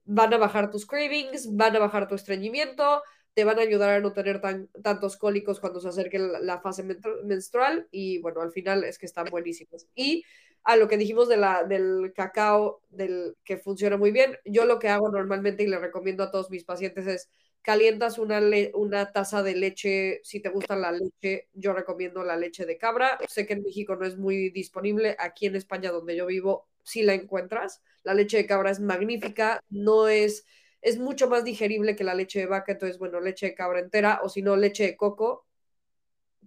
Van 0.06 0.34
a 0.34 0.38
bajar 0.38 0.72
tus 0.72 0.86
cravings, 0.86 1.56
van 1.56 1.76
a 1.76 1.80
bajar 1.80 2.08
tu 2.08 2.16
estreñimiento, 2.16 3.02
te 3.34 3.44
van 3.44 3.60
a 3.60 3.62
ayudar 3.62 3.92
a 3.92 4.00
no 4.00 4.14
tener 4.14 4.42
tan, 4.42 4.68
tantos 4.84 5.18
cólicos 5.18 5.60
cuando 5.60 5.80
se 5.80 5.90
acerque 5.90 6.20
la, 6.20 6.62
fase 6.62 6.84
menstrual 7.24 7.88
y 7.92 8.20
bueno, 8.20 8.42
al 8.42 8.52
final 8.52 8.84
es 8.84 8.98
que 8.98 9.06
están 9.06 9.28
buenísimos. 9.30 9.88
Y 9.96 10.24
a 10.64 10.76
lo 10.76 10.88
que 10.88 10.98
dijimos 10.98 11.30
de 11.30 11.38
la, 11.38 11.64
del 11.64 12.14
cacao, 12.16 12.82
del 12.90 13.36
que 13.44 13.58
funciona 13.58 13.98
muy 13.98 14.12
bien, 14.12 14.38
yo 14.46 14.66
lo 14.66 14.80
que 14.80 14.90
hago 14.90 15.10
normalmente 15.10 15.64
y 15.64 15.68
le 15.68 15.80
recomiendo 15.80 16.24
a 16.24 16.32
todos 16.32 16.50
mis 16.50 16.64
pacientes 16.64 17.08
es 17.08 17.30
calientas 17.62 18.18
una, 18.18 18.42
una 18.74 19.12
taza 19.12 19.44
de 19.44 19.56
leche, 19.56 20.22
si 20.24 20.40
te 20.40 20.50
gusta 20.50 20.76
la 20.76 20.92
leche, 20.92 21.50
yo 21.54 21.74
recomiendo 21.74 22.24
la 22.24 22.38
leche 22.38 22.66
de 22.66 22.78
cabra. 22.78 23.18
Sé 23.28 23.46
que 23.46 23.54
en 23.54 23.64
México 23.64 23.96
no 23.96 24.06
es 24.06 24.18
muy 24.18 24.50
disponible, 24.50 25.16
aquí 25.20 25.46
en 25.46 25.56
España 25.56 25.92
donde 25.92 26.16
yo 26.16 26.26
vivo 26.26 26.68
sí 26.84 27.04
la 27.04 27.14
encuentras. 27.14 27.82
La 28.04 28.14
leche 28.14 28.38
de 28.38 28.46
cabra 28.48 28.72
es 28.72 28.80
magnífica, 28.80 29.62
no 29.70 30.08
es, 30.08 30.46
es 30.82 30.98
mucho 30.98 31.30
más 31.30 31.44
digerible 31.44 31.96
que 31.96 32.04
la 32.04 32.16
leche 32.16 32.40
de 32.40 32.46
vaca, 32.48 32.72
entonces 32.72 32.98
bueno, 32.98 33.20
leche 33.20 33.48
de 33.48 33.56
cabra 33.56 33.80
entera 33.80 34.22
o 34.24 34.30
si 34.30 34.42
no, 34.42 34.56
leche 34.56 34.84
de 34.84 34.98
coco, 34.98 35.46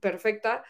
perfecta. 0.00 0.64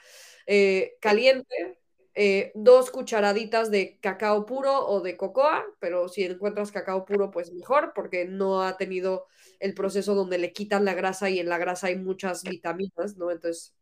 Eh, 0.46 0.96
caliente, 1.00 1.81
eh, 2.14 2.52
dos 2.54 2.90
cucharaditas 2.90 3.70
de 3.70 3.98
cacao 4.00 4.44
puro 4.44 4.86
o 4.86 5.00
de 5.00 5.16
cocoa, 5.16 5.64
pero 5.80 6.08
si 6.08 6.24
encuentras 6.24 6.70
cacao 6.70 7.06
puro, 7.06 7.30
pues 7.30 7.52
mejor, 7.52 7.92
porque 7.94 8.26
no 8.26 8.62
ha 8.62 8.76
tenido 8.76 9.26
el 9.60 9.74
proceso 9.74 10.14
donde 10.14 10.38
le 10.38 10.52
quitan 10.52 10.84
la 10.84 10.94
grasa 10.94 11.30
y 11.30 11.38
en 11.38 11.48
la 11.48 11.58
grasa 11.58 11.86
hay 11.86 11.96
muchas 11.96 12.42
vitaminas, 12.42 13.16
¿no? 13.16 13.30
Entonces, 13.30 13.74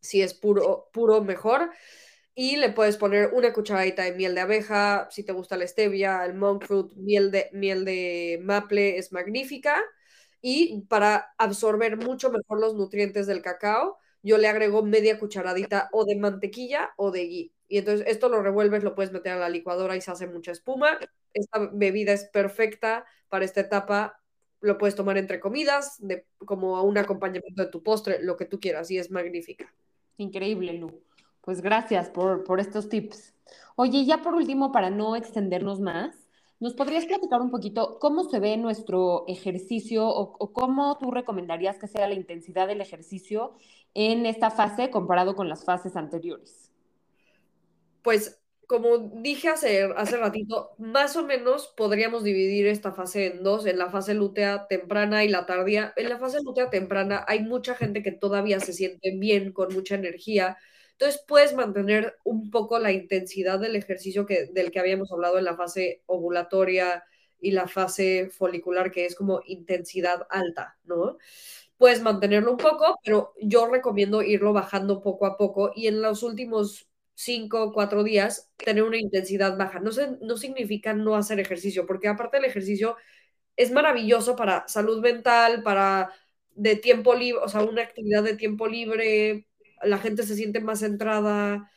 si 0.00 0.22
es 0.22 0.34
puro, 0.34 0.88
puro, 0.92 1.22
mejor. 1.22 1.70
Y 2.34 2.56
le 2.56 2.70
puedes 2.70 2.96
poner 2.96 3.30
una 3.34 3.52
cucharadita 3.52 4.04
de 4.04 4.12
miel 4.12 4.34
de 4.34 4.40
abeja, 4.42 5.08
si 5.10 5.24
te 5.24 5.32
gusta 5.32 5.56
la 5.56 5.66
stevia, 5.66 6.24
el 6.24 6.34
monk 6.34 6.64
fruit, 6.66 6.92
miel 6.96 7.30
de, 7.30 7.50
miel 7.52 7.84
de 7.84 8.40
maple 8.42 8.98
es 8.98 9.12
magnífica. 9.12 9.82
Y 10.40 10.82
para 10.88 11.34
absorber 11.36 11.96
mucho 11.96 12.30
mejor 12.30 12.60
los 12.60 12.74
nutrientes 12.74 13.26
del 13.26 13.42
cacao, 13.42 13.98
yo 14.22 14.38
le 14.38 14.48
agrego 14.48 14.82
media 14.84 15.18
cucharadita 15.18 15.88
o 15.92 16.04
de 16.04 16.16
mantequilla 16.16 16.92
o 16.96 17.10
de 17.10 17.26
ghee. 17.26 17.57
Y 17.68 17.78
entonces 17.78 18.06
esto 18.08 18.28
lo 18.30 18.42
revuelves, 18.42 18.82
lo 18.82 18.94
puedes 18.94 19.12
meter 19.12 19.32
a 19.32 19.38
la 19.38 19.50
licuadora 19.50 19.94
y 19.94 20.00
se 20.00 20.10
hace 20.10 20.26
mucha 20.26 20.52
espuma. 20.52 20.98
Esta 21.34 21.68
bebida 21.72 22.12
es 22.14 22.24
perfecta 22.24 23.04
para 23.28 23.44
esta 23.44 23.60
etapa. 23.60 24.20
Lo 24.60 24.78
puedes 24.78 24.94
tomar 24.94 25.18
entre 25.18 25.38
comidas, 25.38 25.96
de, 25.98 26.26
como 26.44 26.82
un 26.82 26.96
acompañamiento 26.96 27.62
de 27.62 27.70
tu 27.70 27.82
postre, 27.82 28.22
lo 28.22 28.36
que 28.36 28.46
tú 28.46 28.58
quieras, 28.58 28.90
y 28.90 28.98
es 28.98 29.10
magnífica. 29.10 29.72
Increíble, 30.16 30.72
Lu. 30.72 31.02
Pues 31.42 31.60
gracias 31.60 32.08
por, 32.08 32.42
por 32.42 32.58
estos 32.58 32.88
tips. 32.88 33.34
Oye, 33.76 34.04
ya 34.04 34.22
por 34.22 34.34
último, 34.34 34.72
para 34.72 34.90
no 34.90 35.14
extendernos 35.14 35.80
más, 35.80 36.28
¿nos 36.58 36.74
podrías 36.74 37.06
platicar 37.06 37.40
un 37.40 37.50
poquito 37.50 37.98
cómo 38.00 38.24
se 38.24 38.40
ve 38.40 38.56
nuestro 38.56 39.24
ejercicio 39.28 40.08
o, 40.08 40.36
o, 40.38 40.52
cómo 40.52 40.98
tú 40.98 41.10
recomendarías 41.10 41.78
que 41.78 41.86
sea 41.86 42.08
la 42.08 42.14
intensidad 42.14 42.66
del 42.66 42.80
ejercicio 42.80 43.54
en 43.94 44.26
esta 44.26 44.50
fase 44.50 44.90
comparado 44.90 45.36
con 45.36 45.48
las 45.48 45.64
fases 45.64 45.94
anteriores? 45.96 46.67
Pues 48.08 48.40
como 48.66 48.96
dije 49.20 49.50
hace, 49.50 49.82
hace 49.96 50.16
ratito, 50.16 50.70
más 50.78 51.14
o 51.16 51.26
menos 51.26 51.74
podríamos 51.76 52.24
dividir 52.24 52.66
esta 52.66 52.90
fase 52.90 53.26
en 53.26 53.42
dos, 53.42 53.66
en 53.66 53.76
la 53.76 53.90
fase 53.90 54.14
lútea 54.14 54.66
temprana 54.66 55.24
y 55.24 55.28
la 55.28 55.44
tardía. 55.44 55.92
En 55.94 56.08
la 56.08 56.18
fase 56.18 56.38
lútea 56.42 56.70
temprana 56.70 57.22
hay 57.28 57.40
mucha 57.40 57.74
gente 57.74 58.02
que 58.02 58.12
todavía 58.12 58.60
se 58.60 58.72
siente 58.72 59.14
bien, 59.14 59.52
con 59.52 59.74
mucha 59.74 59.94
energía. 59.96 60.56
Entonces 60.92 61.22
puedes 61.28 61.54
mantener 61.54 62.16
un 62.24 62.50
poco 62.50 62.78
la 62.78 62.92
intensidad 62.92 63.58
del 63.58 63.76
ejercicio 63.76 64.24
que, 64.24 64.46
del 64.46 64.70
que 64.70 64.80
habíamos 64.80 65.12
hablado 65.12 65.36
en 65.36 65.44
la 65.44 65.56
fase 65.56 66.02
ovulatoria 66.06 67.04
y 67.38 67.50
la 67.50 67.68
fase 67.68 68.30
folicular, 68.30 68.90
que 68.90 69.04
es 69.04 69.14
como 69.14 69.42
intensidad 69.44 70.26
alta, 70.30 70.78
¿no? 70.84 71.18
Puedes 71.76 72.00
mantenerlo 72.00 72.52
un 72.52 72.56
poco, 72.56 72.98
pero 73.04 73.34
yo 73.42 73.66
recomiendo 73.66 74.22
irlo 74.22 74.54
bajando 74.54 75.02
poco 75.02 75.26
a 75.26 75.36
poco 75.36 75.72
y 75.76 75.88
en 75.88 76.00
los 76.00 76.22
últimos 76.22 76.87
cinco 77.18 77.64
o 77.64 77.72
cuatro 77.72 78.04
días, 78.04 78.48
tener 78.56 78.84
una 78.84 78.96
intensidad 78.96 79.58
baja. 79.58 79.80
No, 79.80 79.90
no 80.20 80.36
significa 80.36 80.94
no 80.94 81.16
hacer 81.16 81.40
ejercicio, 81.40 81.84
porque 81.84 82.06
aparte 82.06 82.36
del 82.36 82.46
ejercicio 82.46 82.96
es 83.56 83.72
maravilloso 83.72 84.36
para 84.36 84.68
salud 84.68 85.00
mental, 85.02 85.62
para 85.64 86.12
de 86.50 86.76
tiempo 86.76 87.14
libre, 87.14 87.40
o 87.42 87.48
sea, 87.48 87.62
una 87.62 87.82
actividad 87.82 88.22
de 88.22 88.36
tiempo 88.36 88.68
libre, 88.68 89.48
la 89.82 89.98
gente 89.98 90.22
se 90.22 90.36
siente 90.36 90.60
más 90.60 90.78
centrada, 90.80 91.68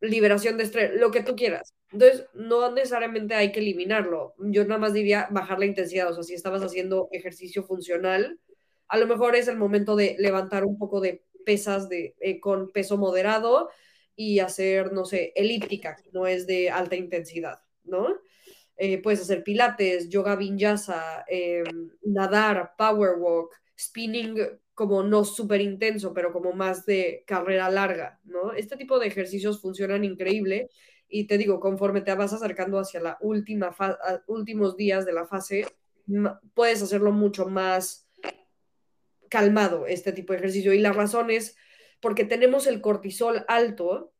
liberación 0.00 0.56
de 0.56 0.64
estrés, 0.64 0.92
lo 0.98 1.10
que 1.10 1.22
tú 1.22 1.36
quieras. 1.36 1.74
Entonces, 1.92 2.26
no 2.32 2.72
necesariamente 2.72 3.34
hay 3.34 3.52
que 3.52 3.60
eliminarlo. 3.60 4.34
Yo 4.38 4.64
nada 4.64 4.80
más 4.80 4.94
diría 4.94 5.28
bajar 5.30 5.58
la 5.58 5.66
intensidad, 5.66 6.08
o 6.10 6.14
sea, 6.14 6.22
si 6.22 6.34
estabas 6.34 6.62
haciendo 6.62 7.08
ejercicio 7.12 7.64
funcional, 7.64 8.40
a 8.88 8.96
lo 8.96 9.06
mejor 9.06 9.36
es 9.36 9.46
el 9.48 9.58
momento 9.58 9.94
de 9.94 10.16
levantar 10.18 10.64
un 10.64 10.78
poco 10.78 11.00
de 11.02 11.22
pesas 11.44 11.88
de, 11.90 12.14
eh, 12.20 12.40
con 12.40 12.70
peso 12.72 12.96
moderado 12.96 13.68
y 14.16 14.40
hacer, 14.40 14.92
no 14.92 15.04
sé, 15.04 15.32
elíptica, 15.34 15.96
que 15.96 16.10
no 16.12 16.26
es 16.26 16.46
de 16.46 16.70
alta 16.70 16.96
intensidad, 16.96 17.60
¿no? 17.84 18.08
Eh, 18.76 18.98
puedes 19.02 19.20
hacer 19.20 19.44
pilates, 19.44 20.08
yoga 20.08 20.36
vinyasa, 20.36 21.24
eh, 21.28 21.62
nadar, 22.02 22.72
power 22.78 23.16
walk, 23.18 23.54
spinning 23.78 24.36
como 24.74 25.02
no 25.02 25.24
súper 25.24 25.60
intenso, 25.60 26.14
pero 26.14 26.32
como 26.32 26.52
más 26.52 26.86
de 26.86 27.22
carrera 27.26 27.68
larga, 27.68 28.18
¿no? 28.24 28.52
Este 28.52 28.78
tipo 28.78 28.98
de 28.98 29.08
ejercicios 29.08 29.60
funcionan 29.60 30.04
increíble 30.04 30.70
y 31.06 31.26
te 31.26 31.36
digo, 31.36 31.60
conforme 31.60 32.00
te 32.00 32.14
vas 32.14 32.32
acercando 32.32 32.78
hacia 32.78 33.00
la 33.00 33.18
última 33.20 33.76
últimos 34.26 34.76
días 34.76 35.04
de 35.04 35.12
la 35.12 35.26
fase, 35.26 35.66
puedes 36.54 36.80
hacerlo 36.82 37.12
mucho 37.12 37.46
más 37.46 38.08
calmado 39.28 39.86
este 39.86 40.12
tipo 40.12 40.32
de 40.32 40.38
ejercicio 40.38 40.72
y 40.72 40.78
la 40.78 40.92
razón 40.92 41.30
es 41.30 41.56
porque 42.00 42.24
tenemos 42.24 42.66
el 42.66 42.80
cortisol 42.80 43.44
alto, 43.48 44.12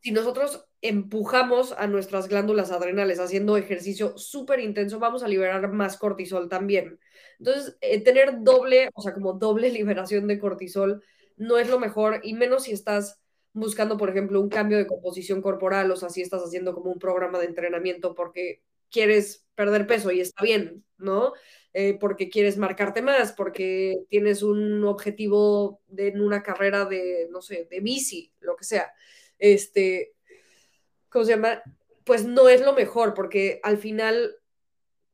si 0.00 0.12
nosotros 0.12 0.66
empujamos 0.80 1.72
a 1.72 1.86
nuestras 1.86 2.28
glándulas 2.28 2.70
adrenales 2.70 3.18
haciendo 3.18 3.56
ejercicio 3.56 4.16
súper 4.16 4.60
intenso, 4.60 4.98
vamos 4.98 5.22
a 5.22 5.28
liberar 5.28 5.70
más 5.72 5.96
cortisol 5.96 6.48
también. 6.48 7.00
Entonces, 7.38 7.76
eh, 7.80 8.00
tener 8.02 8.42
doble, 8.42 8.90
o 8.94 9.02
sea, 9.02 9.12
como 9.12 9.32
doble 9.34 9.70
liberación 9.72 10.26
de 10.26 10.38
cortisol 10.38 11.02
no 11.36 11.58
es 11.58 11.68
lo 11.68 11.78
mejor, 11.78 12.20
y 12.22 12.34
menos 12.34 12.64
si 12.64 12.72
estás 12.72 13.20
buscando, 13.52 13.96
por 13.96 14.10
ejemplo, 14.10 14.40
un 14.40 14.48
cambio 14.48 14.78
de 14.78 14.86
composición 14.86 15.40
corporal, 15.42 15.90
o 15.90 15.96
sea, 15.96 16.08
si 16.10 16.22
estás 16.22 16.42
haciendo 16.42 16.74
como 16.74 16.90
un 16.90 16.98
programa 16.98 17.38
de 17.38 17.46
entrenamiento 17.46 18.14
porque 18.14 18.62
quieres 18.90 19.46
perder 19.54 19.86
peso 19.86 20.10
y 20.10 20.20
está 20.20 20.42
bien, 20.44 20.84
¿no? 20.96 21.32
Eh, 21.74 21.98
porque 22.00 22.30
quieres 22.30 22.56
marcarte 22.56 23.02
más, 23.02 23.32
porque 23.32 23.98
tienes 24.08 24.42
un 24.42 24.82
objetivo 24.84 25.80
de, 25.86 26.08
en 26.08 26.22
una 26.22 26.42
carrera 26.42 26.86
de, 26.86 27.28
no 27.30 27.42
sé, 27.42 27.68
de 27.70 27.80
bici, 27.80 28.32
lo 28.40 28.56
que 28.56 28.64
sea. 28.64 28.92
Este, 29.38 30.14
¿cómo 31.08 31.24
se 31.24 31.32
llama? 31.32 31.62
Pues 32.04 32.24
no 32.24 32.48
es 32.48 32.62
lo 32.62 32.72
mejor, 32.72 33.12
porque 33.12 33.60
al 33.62 33.76
final 33.76 34.36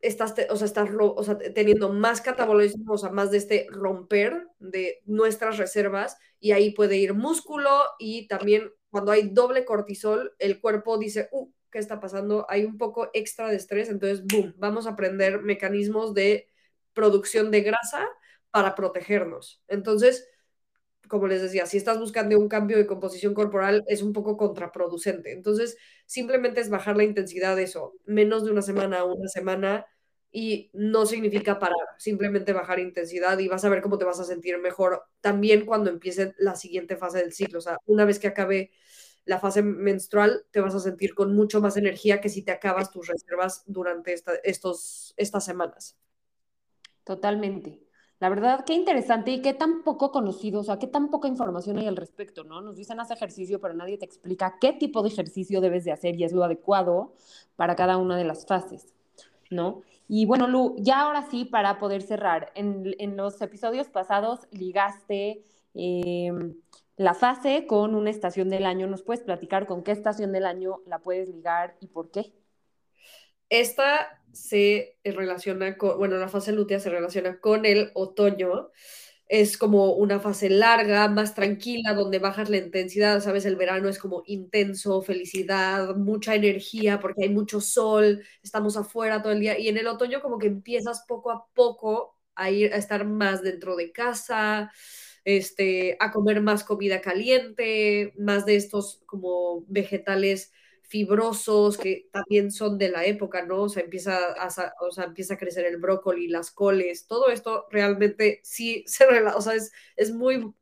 estás, 0.01 0.35
o 0.49 0.57
sea, 0.57 0.66
estás 0.66 0.91
o 0.97 1.24
sea, 1.24 1.39
teniendo 1.39 1.93
más 1.93 2.20
catabolismo, 2.20 2.95
o 2.95 2.99
sea, 2.99 3.11
más 3.11 3.31
de 3.31 3.39
este 3.39 3.66
romper 3.70 4.47
de 4.59 5.03
nuestras 5.07 5.59
reservas, 5.59 6.16
y 6.39 6.53
ahí 6.53 6.70
puede 6.70 6.97
ir 6.97 7.14
músculo, 7.14 7.70
y 7.99 8.28
también 8.28 8.70
cuando 8.91 9.11
hay 9.12 9.28
doble 9.31 9.64
cortisol, 9.64 10.35
el 10.39 10.61
cuerpo 10.61 10.99
dice, 10.99 11.28
uh, 11.33 11.51
qué 11.70 11.78
está 11.78 12.01
pasando, 12.01 12.47
hay 12.49 12.64
un 12.64 12.78
poco 12.78 13.11
extra 13.12 13.49
de 13.49 13.57
estrés, 13.57 13.89
entonces, 13.89 14.24
boom, 14.24 14.55
vamos 14.57 14.87
a 14.87 14.91
aprender 14.91 15.43
mecanismos 15.43 16.14
de 16.14 16.49
producción 16.95 17.51
de 17.51 17.62
grasa 17.62 18.09
para 18.51 18.74
protegernos. 18.74 19.62
Entonces, 19.68 20.28
como 21.09 21.26
les 21.26 21.42
decía, 21.42 21.66
si 21.66 21.76
estás 21.76 21.99
buscando 21.99 22.38
un 22.38 22.49
cambio 22.49 22.76
de 22.76 22.86
composición 22.86 23.34
corporal, 23.34 23.84
es 23.88 24.03
un 24.03 24.12
poco 24.12 24.36
contraproducente. 24.36 25.32
Entonces, 25.32 25.76
simplemente 26.07 26.61
es 26.61 26.70
bajar 26.70 26.97
la 26.97 27.05
intensidad 27.05 27.57
de 27.57 27.64
eso, 27.64 27.95
menos 28.07 28.45
de 28.45 28.53
una 28.53 28.62
semana 28.62 29.01
a 29.01 29.05
una 29.05 29.28
semana, 29.28 29.86
y 30.36 30.70
no 30.72 31.07
significa 31.07 31.61
parar, 31.61 31.76
simplemente 31.99 32.53
bajar 32.53 32.80
intensidad 32.80 33.38
y 33.38 33.47
vas 33.47 33.64
a 33.64 33.68
ver 33.68 33.80
cómo 33.82 33.99
te 33.99 34.05
vas 34.05 34.18
a 34.18 34.24
sentir 34.24 34.59
mejor 34.59 35.05
también 35.20 35.64
cuando 35.64 35.90
empiece 35.90 36.34
la 36.38 36.57
siguiente 36.57 36.97
fase 36.97 37.18
del 37.18 37.32
ciclo. 37.32 37.61
O 37.61 37.62
sea, 37.62 37.78
una 37.86 38.05
vez 38.05 38.18
que 38.18 38.26
acabe 38.26 38.72
la 39.24 39.38
fase 39.38 39.62
menstrual, 39.62 40.45
te 40.51 40.61
vas 40.61 40.74
a 40.74 40.80
sentir 40.80 41.14
con 41.14 41.36
mucho 41.36 41.61
más 41.61 41.76
energía 41.76 42.20
que 42.20 42.28
si 42.28 42.42
te 42.42 42.51
acabas 42.51 42.90
tus 42.90 43.07
reservas 43.07 43.62
durante 43.66 44.14
estos, 44.42 45.14
estas 45.16 45.45
semanas. 45.45 45.97
Totalmente. 47.05 47.80
La 48.20 48.28
verdad, 48.30 48.64
qué 48.64 48.74
interesante 48.74 49.32
y 49.32 49.42
qué 49.42 49.52
tan 49.52 49.82
poco 49.82 50.11
conocido, 50.11 50.61
o 50.61 50.64
sea, 50.64 50.78
qué 50.78 50.86
tan 50.86 51.11
poca 51.11 51.28
información 51.28 51.78
hay 51.78 51.86
al 51.86 51.96
respecto, 51.96 52.44
¿no? 52.44 52.62
Nos 52.62 52.76
dicen 52.76 52.98
haz 53.00 53.11
ejercicio, 53.11 53.61
pero 53.61 53.74
nadie 53.74 53.98
te 53.98 54.07
explica 54.07 54.57
qué 54.61 54.72
tipo 54.72 55.02
de 55.02 55.09
ejercicio 55.11 55.61
debes 55.61 55.84
de 55.84 55.92
hacer 55.92 56.16
y 56.16 56.24
es 56.24 56.32
lo 56.32 56.44
adecuado 56.44 57.14
para 57.57 57.76
cada 57.76 57.98
una 57.98 58.16
de 58.16 58.24
las 58.24 58.46
fases, 58.46 58.94
¿no? 59.50 59.82
Y 60.09 60.26
bueno, 60.26 60.46
Lu, 60.48 60.76
ya 60.78 61.00
ahora 61.02 61.28
sí, 61.30 61.44
para 61.44 61.78
poder 61.78 62.02
cerrar, 62.02 62.52
en, 62.55 63.16
los 63.16 63.40
episodios 63.42 63.88
pasados 63.88 64.46
ligaste 64.52 65.42
em, 65.74 66.55
la 66.96 67.14
fase 67.14 67.66
con 67.66 67.94
una 67.94 68.11
estación 68.11 68.48
del 68.48 68.64
año. 68.64 68.86
¿Nos 68.86 69.02
puedes 69.02 69.22
platicar 69.22 69.66
con 69.66 69.82
qué 69.82 69.92
estación 69.92 70.32
del 70.32 70.46
año 70.46 70.80
la 70.86 71.00
puedes 71.00 71.28
ligar 71.28 71.76
y 71.80 71.88
por 71.88 72.11
qué? 72.11 72.32
Esta 73.50 74.22
se 74.35 74.99
relaciona 75.05 75.76
con, 75.78 75.99
bueno, 75.99 76.16
la 76.18 76.28
fase 76.28 76.53
lútea 76.53 76.80
se 76.80 76.91
relaciona 76.91 77.41
con 77.41 77.64
el 77.66 77.91
otoño. 77.95 78.70
Es 79.26 79.57
como 79.59 79.95
una 79.95 80.20
fase 80.20 80.51
larga, 80.51 81.09
más 81.09 81.35
tranquila, 81.35 81.95
donde 81.95 82.18
bajas 82.18 82.51
la 82.51 82.59
intensidad, 82.59 83.20
¿sabes? 83.22 83.47
El 83.47 83.57
verano 83.57 83.89
es 83.89 83.99
como 83.99 84.22
intenso, 84.26 85.03
felicidad, 85.03 85.97
mucha 85.97 86.35
energía, 86.35 87.01
porque 87.01 87.24
hay 87.24 87.30
mucho 87.30 87.61
sol, 87.61 88.22
estamos 88.43 88.76
afuera 88.76 89.22
todo 89.22 89.32
el 89.32 89.41
día. 89.41 89.59
Y 89.59 89.68
en 89.68 89.78
el 89.78 89.87
otoño 89.87 90.20
como 90.20 90.39
que 90.39 90.49
empiezas 90.49 91.05
poco 91.09 91.30
a 91.30 91.47
poco 91.55 92.18
a 92.37 92.51
ir 92.51 92.74
a 92.74 92.76
estar 92.76 93.07
más 93.07 93.43
dentro 93.43 93.76
de 93.76 93.93
casa, 93.93 94.72
este, 95.24 95.97
a 96.01 96.12
comer 96.12 96.41
más 96.43 96.64
comida 96.64 97.01
caliente, 97.01 98.12
más 98.18 98.45
de 98.47 98.57
estos 98.57 99.03
como 99.07 99.64
vegetales 99.68 100.53
fibrosos 100.87 101.78
que 101.78 102.09
también 102.12 102.51
son 102.51 102.78
de 102.78 102.91
la 102.91 103.05
época, 103.07 103.43
¿no? 103.45 103.62
O 103.62 103.68
sea, 103.68 103.82
empieza 103.82 104.16
a, 104.35 104.49
o 104.80 104.91
sea, 104.91 105.05
empieza 105.05 105.35
a 105.35 105.39
crecer 105.39 105.64
el 105.66 105.78
brócoli, 105.78 106.28
las 106.28 106.51
coles, 106.51 107.07
todo 107.07 107.28
esto 107.28 107.66
realmente 107.70 108.41
sí 108.45 108.85
se 108.87 109.07
relaciona, 109.07 109.37
o 109.37 109.41
sea, 109.43 109.55
es, 109.55 109.72
es 109.97 110.12
muy, 110.12 110.55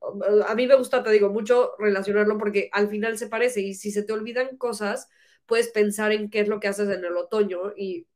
a 0.47 0.55
mí 0.55 0.66
me 0.66 0.77
gusta, 0.77 1.03
te 1.03 1.11
digo, 1.11 1.31
mucho 1.31 1.73
relacionarlo 1.79 2.39
porque 2.39 2.68
al 2.73 2.89
final 2.89 3.18
se 3.18 3.29
parece 3.29 3.61
y 3.61 3.75
si 3.75 3.91
se 3.91 4.03
te 4.03 4.12
olvidan 4.12 4.57
cosas, 4.57 5.09
puedes 5.47 5.68
pensar 5.68 6.12
en 6.12 6.31
qué 6.31 6.41
es 6.41 6.49
lo 6.49 6.61
que 6.61 6.68
haces 6.68 6.89
en 6.89 7.05
el 7.05 7.16
otoño 7.16 7.73
y 7.77 8.07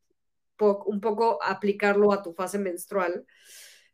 un 0.59 1.01
poco 1.01 1.39
aplicarlo 1.43 2.13
a 2.13 2.23
tu 2.23 2.33
fase 2.33 2.59
menstrual. 2.59 3.27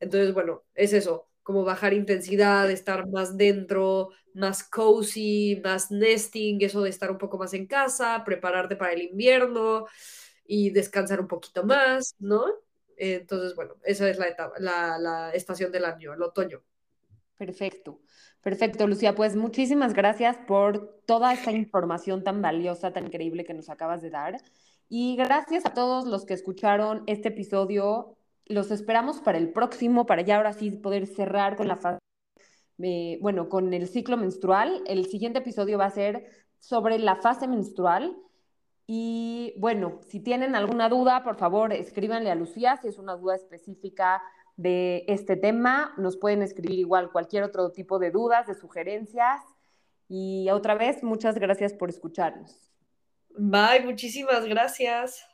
Entonces, 0.01 0.35
bueno, 0.35 0.65
es 0.75 0.93
eso, 0.93 1.29
como 1.43 1.65
bajar 1.65 1.93
intensidad, 1.93 2.71
estar 2.71 3.09
más 3.09 3.37
dentro, 3.37 4.11
más 4.35 4.63
cozy, 4.63 5.61
más 5.63 5.91
nesting, 5.91 6.63
eso 6.63 6.83
de 6.83 6.91
estar 6.91 7.11
un 7.11 7.19
poco 7.19 7.39
más 7.39 7.55
en 7.55 7.67
casa, 7.67 8.23
prepararte 8.25 8.77
para 8.77 8.93
el 8.93 9.03
invierno 9.03 9.87
y 10.47 10.71
descansar 10.71 11.21
un 11.21 11.29
poquito 11.29 11.65
más, 11.65 12.15
¿no? 12.19 12.45
Entonces, 12.97 13.55
bueno, 13.55 13.75
esa 13.85 14.09
es 14.09 14.19
la, 14.19 14.29
etapa, 14.29 14.55
la, 14.59 15.31
estación 15.35 15.73
del 15.73 15.85
año, 15.85 16.13
el 16.13 16.23
otoño. 16.23 16.63
Perfecto, 17.37 18.01
perfecto, 18.41 18.87
Lucía. 18.87 19.15
Pues 19.15 19.35
muchísimas 19.35 19.95
gracias 19.95 20.37
por 20.47 21.01
toda 21.07 21.33
esta 21.33 21.51
información 21.51 22.23
tan 22.23 22.41
valiosa, 22.41 22.93
tan 22.93 23.07
increíble 23.07 23.45
que 23.45 23.55
nos 23.55 23.71
acabas 23.71 24.03
de 24.03 24.11
dar. 24.11 24.37
Y 24.89 25.17
gracias 25.17 25.67
a 25.67 25.75
todos 25.75 26.07
los 26.07 26.25
que 26.25 26.35
escucharon 26.35 27.03
este 27.07 27.29
episodio 27.29 28.17
los 28.47 28.71
esperamos 28.71 29.21
para 29.21 29.39
el 29.39 29.53
próximo, 29.53 30.07
para 30.07 30.23
ya 30.23 30.37
ahora 30.37 30.53
sí 30.53 30.71
poder 30.71 31.07
cerrar 31.07 31.57
con 31.57 31.69
la 31.69 31.77
fase, 31.77 32.01
bueno, 33.21 33.49
con 33.49 33.73
el 33.73 33.89
ciclo 33.89 34.17
menstrual. 34.17 34.83
El 34.87 35.07
siguiente 35.07 35.39
episodio 35.39 35.79
va 35.79 35.87
a 35.87 35.91
ser 35.91 36.27
sobre 36.59 36.99
la 36.99 37.17
fase 37.17 37.47
menstrual. 37.47 38.17
Y 38.87 39.55
bueno, 39.59 40.01
si 40.09 40.21
tienen 40.21 40.55
alguna 40.55 40.89
duda, 40.89 41.23
por 41.23 41.37
favor, 41.37 41.73
escríbanle 41.73 42.31
a 42.31 42.35
Lucía 42.35 42.77
si 42.83 42.89
es 42.89 42.99
una 42.99 43.15
duda 43.17 43.37
específica 43.37 44.23
de 44.57 45.05
este 45.09 45.37
tema. 45.37 45.95
Nos 45.97 46.17
pueden 46.17 46.43
escribir 46.43 46.79
igual 46.79 47.11
cualquier 47.13 47.45
otro 47.45 47.71
tipo 47.71 47.99
de 47.99 48.11
dudas, 48.11 48.47
de 48.47 48.55
sugerencias. 48.55 49.41
Y 50.09 50.51
otra 50.51 50.75
vez, 50.75 51.03
muchas 51.03 51.37
gracias 51.37 51.73
por 51.73 51.89
escucharnos. 51.89 52.71
Bye, 53.31 53.83
muchísimas 53.85 54.45
gracias. 54.45 55.32